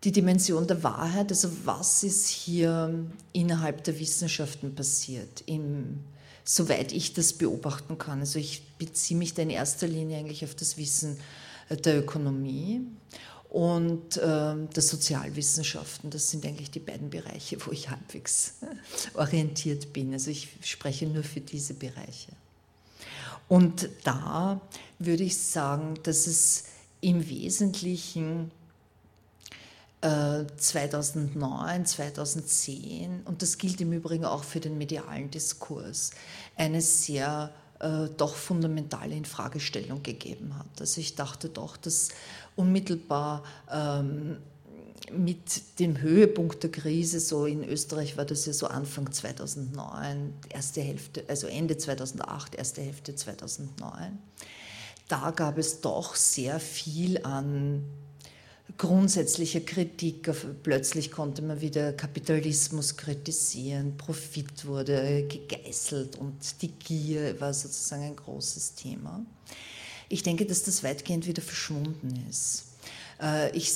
Die 0.03 0.11
Dimension 0.11 0.67
der 0.67 0.83
Wahrheit, 0.83 1.31
also 1.31 1.49
was 1.65 2.03
ist 2.03 2.27
hier 2.27 2.93
innerhalb 3.33 3.83
der 3.83 3.99
Wissenschaften 3.99 4.75
passiert, 4.75 5.43
im, 5.47 6.03
soweit 6.43 6.91
ich 6.91 7.13
das 7.13 7.33
beobachten 7.33 7.97
kann. 7.97 8.19
Also 8.19 8.39
ich 8.39 8.61
beziehe 8.77 9.17
mich 9.17 9.33
da 9.33 9.41
in 9.41 9.49
erster 9.49 9.87
Linie 9.87 10.19
eigentlich 10.19 10.43
auf 10.43 10.55
das 10.55 10.77
Wissen 10.77 11.17
der 11.69 11.99
Ökonomie 11.99 12.81
und 13.49 14.17
äh, 14.17 14.21
der 14.21 14.83
Sozialwissenschaften. 14.83 16.09
Das 16.09 16.29
sind 16.29 16.45
eigentlich 16.45 16.71
die 16.71 16.79
beiden 16.79 17.09
Bereiche, 17.09 17.57
wo 17.65 17.71
ich 17.71 17.89
halbwegs 17.89 18.55
orientiert 19.13 19.93
bin. 19.93 20.13
Also 20.13 20.31
ich 20.31 20.49
spreche 20.61 21.07
nur 21.07 21.23
für 21.23 21.41
diese 21.41 21.73
Bereiche. 21.73 22.31
Und 23.47 23.89
da 24.03 24.59
würde 24.99 25.23
ich 25.23 25.37
sagen, 25.37 25.97
dass 26.03 26.27
es 26.27 26.65
im 26.99 27.29
Wesentlichen 27.29 28.51
2009, 30.01 31.81
äh, 31.81 31.85
2010, 31.85 33.21
und 33.25 33.41
das 33.41 33.57
gilt 33.57 33.81
im 33.81 33.93
Übrigen 33.93 34.25
auch 34.25 34.43
für 34.43 34.59
den 34.59 34.77
medialen 34.77 35.31
Diskurs, 35.31 36.11
eine 36.55 36.81
sehr 36.81 37.51
äh, 37.79 38.07
doch 38.17 38.35
fundamentale 38.35 39.15
Infragestellung 39.15 40.03
gegeben 40.03 40.57
hat. 40.57 40.79
Also 40.79 41.01
ich 41.01 41.15
dachte 41.15 41.49
doch, 41.49 41.77
dass 41.77 42.09
unmittelbar 42.55 43.43
ähm, 43.71 44.37
mit 45.11 45.79
dem 45.79 46.01
Höhepunkt 46.01 46.63
der 46.63 46.71
Krise, 46.71 47.19
so 47.19 47.45
in 47.45 47.63
Österreich 47.63 48.17
war 48.17 48.25
das 48.25 48.45
ja 48.45 48.53
so 48.53 48.67
Anfang 48.67 49.11
2009, 49.11 50.33
erste 50.49 50.81
Hälfte, 50.81 51.23
also 51.27 51.47
Ende 51.47 51.77
2008, 51.77 52.55
erste 52.55 52.81
Hälfte 52.81 53.15
2009, 53.15 54.17
da 55.07 55.31
gab 55.31 55.57
es 55.57 55.81
doch 55.81 56.15
sehr 56.15 56.59
viel 56.59 57.23
an 57.23 57.83
grundsätzlicher 58.77 59.61
Kritik. 59.61 60.29
Plötzlich 60.63 61.11
konnte 61.11 61.41
man 61.41 61.61
wieder 61.61 61.93
Kapitalismus 61.93 62.95
kritisieren, 62.95 63.97
Profit 63.97 64.65
wurde 64.65 65.27
gegeißelt 65.27 66.17
und 66.17 66.61
die 66.61 66.69
Gier 66.69 67.39
war 67.39 67.53
sozusagen 67.53 68.03
ein 68.03 68.15
großes 68.15 68.75
Thema. 68.75 69.25
Ich 70.09 70.23
denke, 70.23 70.45
dass 70.45 70.63
das 70.63 70.83
weitgehend 70.83 71.27
wieder 71.27 71.41
verschwunden 71.41 72.25
ist. 72.29 72.63
Äh, 73.21 73.55
ich 73.55 73.71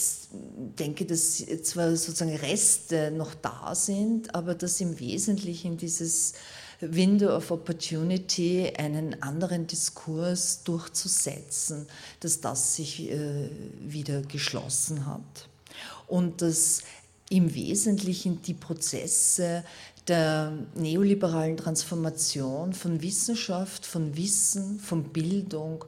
denke, 0.80 1.06
dass 1.06 1.44
zwar 1.64 1.96
sozusagen 1.96 2.36
Reste 2.36 3.12
noch 3.12 3.34
da 3.36 3.76
sind, 3.76 4.34
aber 4.34 4.56
dass 4.56 4.80
im 4.80 5.00
Wesentlichen 5.00 5.78
dieses 5.78 6.34
Window 6.82 7.36
of 7.36 7.52
Opportunity, 7.52 8.72
einen 8.78 9.22
anderen 9.22 9.68
Diskurs 9.68 10.64
durchzusetzen, 10.64 11.88
dass 12.20 12.42
das 12.42 12.76
sich 12.76 13.10
äh, 13.12 13.50
wieder 13.80 14.22
geschlossen 14.24 15.06
hat. 15.06 15.48
Und 16.08 16.42
dass 16.42 16.82
im 17.30 17.54
Wesentlichen 17.56 18.42
die 18.42 18.54
Prozesse 18.54 19.64
der 20.08 20.52
neoliberalen 20.76 21.56
Transformation 21.56 22.74
von 22.74 23.02
Wissenschaft, 23.02 23.86
von 23.86 24.18
Wissen, 24.18 24.80
von 24.80 25.04
Bildung 25.04 25.86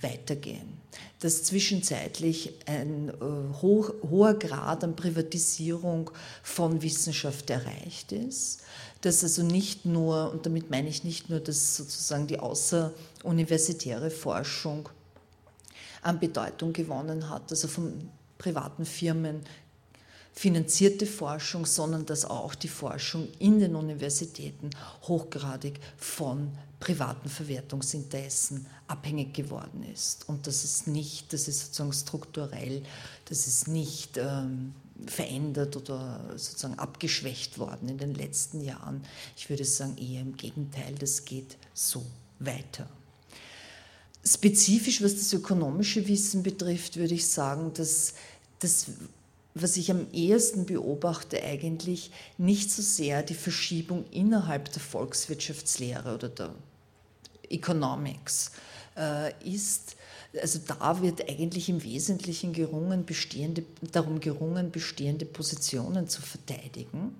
weitergehen. 0.00 0.78
Dass 1.20 1.42
zwischenzeitlich 1.44 2.54
ein 2.66 3.10
äh, 3.10 3.12
hoher 3.60 4.34
Grad 4.38 4.84
an 4.84 4.96
Privatisierung 4.96 6.10
von 6.42 6.80
Wissenschaft 6.82 7.50
erreicht 7.50 8.12
ist, 8.12 8.62
dass 9.00 9.22
also 9.22 9.42
nicht 9.42 9.84
nur, 9.84 10.32
und 10.32 10.46
damit 10.46 10.70
meine 10.70 10.88
ich 10.88 11.04
nicht 11.04 11.30
nur, 11.30 11.40
dass 11.40 11.76
sozusagen 11.76 12.26
die 12.26 12.38
außeruniversitäre 12.38 14.10
Forschung 14.10 14.88
an 16.02 16.18
Bedeutung 16.18 16.72
gewonnen 16.72 17.28
hat, 17.28 17.50
also 17.50 17.68
von 17.68 18.08
privaten 18.38 18.84
Firmen 18.84 19.42
finanzierte 20.32 21.06
Forschung, 21.06 21.64
sondern 21.64 22.04
dass 22.04 22.26
auch 22.26 22.54
die 22.54 22.68
Forschung 22.68 23.28
in 23.38 23.58
den 23.58 23.74
Universitäten 23.74 24.68
hochgradig 25.04 25.80
von 25.96 26.50
privaten 26.78 27.30
Verwertungsinteressen 27.30 28.66
abhängig 28.86 29.32
geworden 29.32 29.82
ist. 29.92 30.28
Und 30.28 30.46
das 30.46 30.62
ist 30.62 30.88
nicht, 30.88 31.32
das 31.32 31.48
ist 31.48 31.60
sozusagen 31.60 31.92
strukturell, 31.94 32.82
das 33.24 33.46
ist 33.46 33.66
nicht 33.66 34.18
ähm, 34.18 34.74
verändert 35.06 35.76
oder 35.76 36.34
sozusagen 36.36 36.78
abgeschwächt 36.78 37.58
worden 37.58 37.88
in 37.88 37.98
den 37.98 38.14
letzten 38.14 38.60
Jahren. 38.60 39.04
Ich 39.36 39.50
würde 39.50 39.64
sagen 39.64 39.96
eher 39.98 40.22
im 40.22 40.36
Gegenteil, 40.36 40.94
das 40.98 41.24
geht 41.24 41.56
so 41.74 42.04
weiter. 42.38 42.88
Spezifisch, 44.24 45.02
was 45.02 45.14
das 45.14 45.32
ökonomische 45.32 46.08
Wissen 46.08 46.42
betrifft, 46.42 46.96
würde 46.96 47.14
ich 47.14 47.28
sagen, 47.28 47.72
dass 47.74 48.14
das 48.58 48.86
was 49.58 49.78
ich 49.78 49.90
am 49.90 50.06
ehesten 50.12 50.66
beobachte, 50.66 51.42
eigentlich 51.42 52.10
nicht 52.36 52.70
so 52.70 52.82
sehr 52.82 53.22
die 53.22 53.34
Verschiebung 53.34 54.04
innerhalb 54.10 54.70
der 54.70 54.82
Volkswirtschaftslehre 54.82 56.14
oder 56.14 56.28
der 56.28 56.54
Economics 57.48 58.50
äh, 58.98 59.32
ist. 59.42 59.95
Also 60.40 60.60
da 60.66 61.02
wird 61.02 61.28
eigentlich 61.28 61.68
im 61.68 61.82
Wesentlichen 61.82 62.52
gerungen, 62.52 63.04
bestehende, 63.04 63.64
darum 63.92 64.20
gerungen, 64.20 64.70
bestehende 64.70 65.24
Positionen 65.24 66.08
zu 66.08 66.22
verteidigen. 66.22 67.14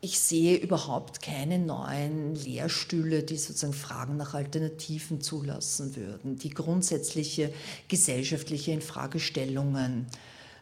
Ich 0.00 0.20
sehe 0.20 0.56
überhaupt 0.56 1.22
keine 1.22 1.58
neuen 1.58 2.34
Lehrstühle, 2.34 3.22
die 3.22 3.38
sozusagen 3.38 3.72
Fragen 3.72 4.18
nach 4.18 4.34
Alternativen 4.34 5.22
zulassen 5.22 5.96
würden, 5.96 6.36
die 6.36 6.50
grundsätzliche 6.50 7.50
gesellschaftliche 7.88 8.72
Infragestellungen 8.72 10.06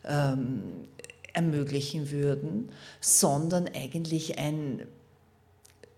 ähm, 0.05 0.63
ermöglichen 1.33 2.11
würden, 2.13 2.69
sondern 3.01 3.67
eigentlich 3.67 4.39
ein 4.39 4.87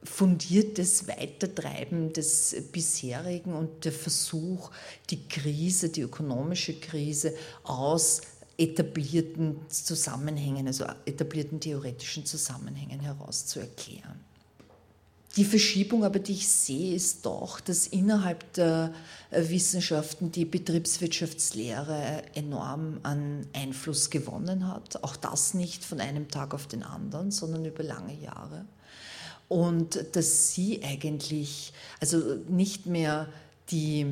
fundiertes 0.05 1.09
Weitertreiben 1.09 2.13
des 2.13 2.55
bisherigen 2.73 3.55
und 3.55 3.85
der 3.85 3.93
Versuch, 3.93 4.71
die 5.11 5.27
Krise, 5.29 5.89
die 5.89 6.03
ökonomische 6.03 6.75
Krise 6.75 7.35
aus 7.63 8.21
etablierten 8.57 9.57
Zusammenhängen, 9.69 10.67
also 10.67 10.85
etablierten 11.07 11.59
theoretischen 11.61 12.25
Zusammenhängen 12.25 13.01
heraus 13.01 13.47
zu 13.47 13.61
erklären. 13.61 14.21
Die 15.37 15.45
Verschiebung 15.45 16.05
aber, 16.05 16.21
die 16.21 16.33
ich 16.33 16.49
sehe, 16.49 16.95
ist 16.95 17.27
doch, 17.27 17.59
dass 17.59 17.89
innerhalb 17.89 18.53
der 18.53 18.95
äh, 19.33 19.49
Wissenschaften 19.49 20.31
die 20.31 20.45
Betriebswirtschaftslehre 20.45 22.23
enorm 22.35 23.01
an 23.03 23.45
Einfluss 23.53 24.11
gewonnen 24.11 24.69
hat. 24.69 25.03
Auch 25.03 25.17
das 25.17 25.55
nicht 25.55 25.85
von 25.85 26.01
einem 26.01 26.29
Tag 26.29 26.55
auf 26.55 26.69
den 26.69 26.85
anderen, 26.85 27.33
sondern 27.33 27.65
über 27.65 27.83
lange 27.83 28.15
Jahre. 28.15 28.65
Und 29.49 30.05
dass 30.13 30.53
sie 30.53 30.83
eigentlich, 30.83 31.73
also 32.01 32.19
nicht 32.49 32.87
mehr 32.87 33.29
die 33.71 34.07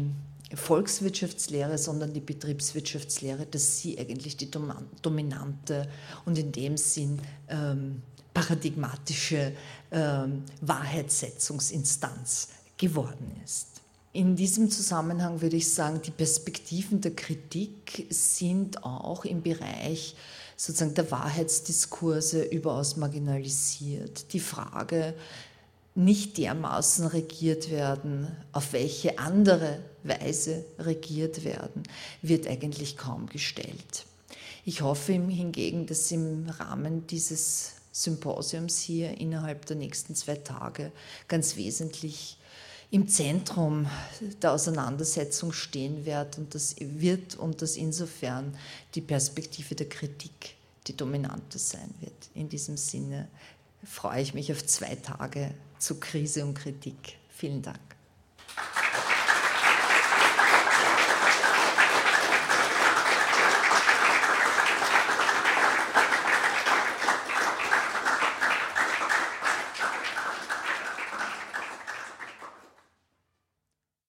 Volkswirtschaftslehre, 0.55 1.79
sondern 1.79 2.12
die 2.12 2.21
Betriebswirtschaftslehre, 2.21 3.47
dass 3.47 3.81
sie 3.81 3.99
eigentlich 3.99 4.37
die 4.37 4.51
dominante 4.51 5.88
und 6.27 6.38
in 6.38 6.53
dem 6.53 6.77
Sinn 6.77 7.21
ähm, 7.49 8.03
paradigmatische 8.35 9.53
äh, 9.90 10.25
Wahrheitssetzungsinstanz 10.61 12.49
geworden 12.77 13.40
ist. 13.45 13.68
In 14.14 14.37
diesem 14.37 14.71
Zusammenhang 14.71 15.40
würde 15.40 15.57
ich 15.57 15.73
sagen, 15.73 16.03
die 16.03 16.11
Perspektiven 16.11 17.01
der 17.01 17.14
Kritik 17.16 18.07
sind 18.11 18.85
auch 18.85 19.25
im 19.25 19.42
Bereich 19.42 20.14
sozusagen 20.62 20.94
der 20.94 21.11
Wahrheitsdiskurse 21.11 22.44
überaus 22.44 22.96
marginalisiert. 22.96 24.33
Die 24.33 24.38
Frage, 24.38 25.12
nicht 25.96 26.38
dermaßen 26.38 27.09
regiert 27.09 27.68
werden, 27.68 28.29
auf 28.53 28.72
welche 28.72 29.18
andere 29.18 29.81
Weise 30.05 30.64
regiert 30.79 31.42
werden, 31.42 31.83
wird 32.22 32.46
eigentlich 32.46 32.96
kaum 32.96 33.27
gestellt. 33.27 34.07
Ich 34.64 34.83
hoffe 34.83 35.14
hingegen, 35.14 35.87
dass 35.87 36.12
im 36.12 36.48
Rahmen 36.48 37.09
dieses 37.09 37.72
Symposiums 37.90 38.79
hier 38.79 39.20
innerhalb 39.20 39.66
der 39.66 39.75
nächsten 39.75 40.14
zwei 40.14 40.37
Tage 40.37 40.92
ganz 41.27 41.57
wesentlich 41.57 42.37
im 42.92 43.09
Zentrum 43.09 43.87
der 44.42 44.52
Auseinandersetzung 44.52 45.55
stehen 45.55 46.05
wird 46.05 46.37
und 46.37 46.55
das 46.55 46.76
wird 46.78 47.37
und 47.37 47.62
dass 47.62 47.76
insofern 47.76 48.55
die 48.94 49.00
Perspektive 49.00 49.74
der 49.74 49.88
Kritik 49.88 50.57
die 50.87 50.94
dominante 50.94 51.59
sein 51.59 51.94
wird. 52.00 52.12
In 52.35 52.50
diesem 52.50 52.76
Sinne 52.76 53.28
freue 53.83 54.20
ich 54.20 54.35
mich 54.35 54.52
auf 54.52 54.66
zwei 54.66 54.94
Tage 54.96 55.55
zu 55.78 55.98
Krise 56.00 56.44
und 56.44 56.52
Kritik. 56.52 57.16
Vielen 57.31 57.62
Dank. 57.62 57.81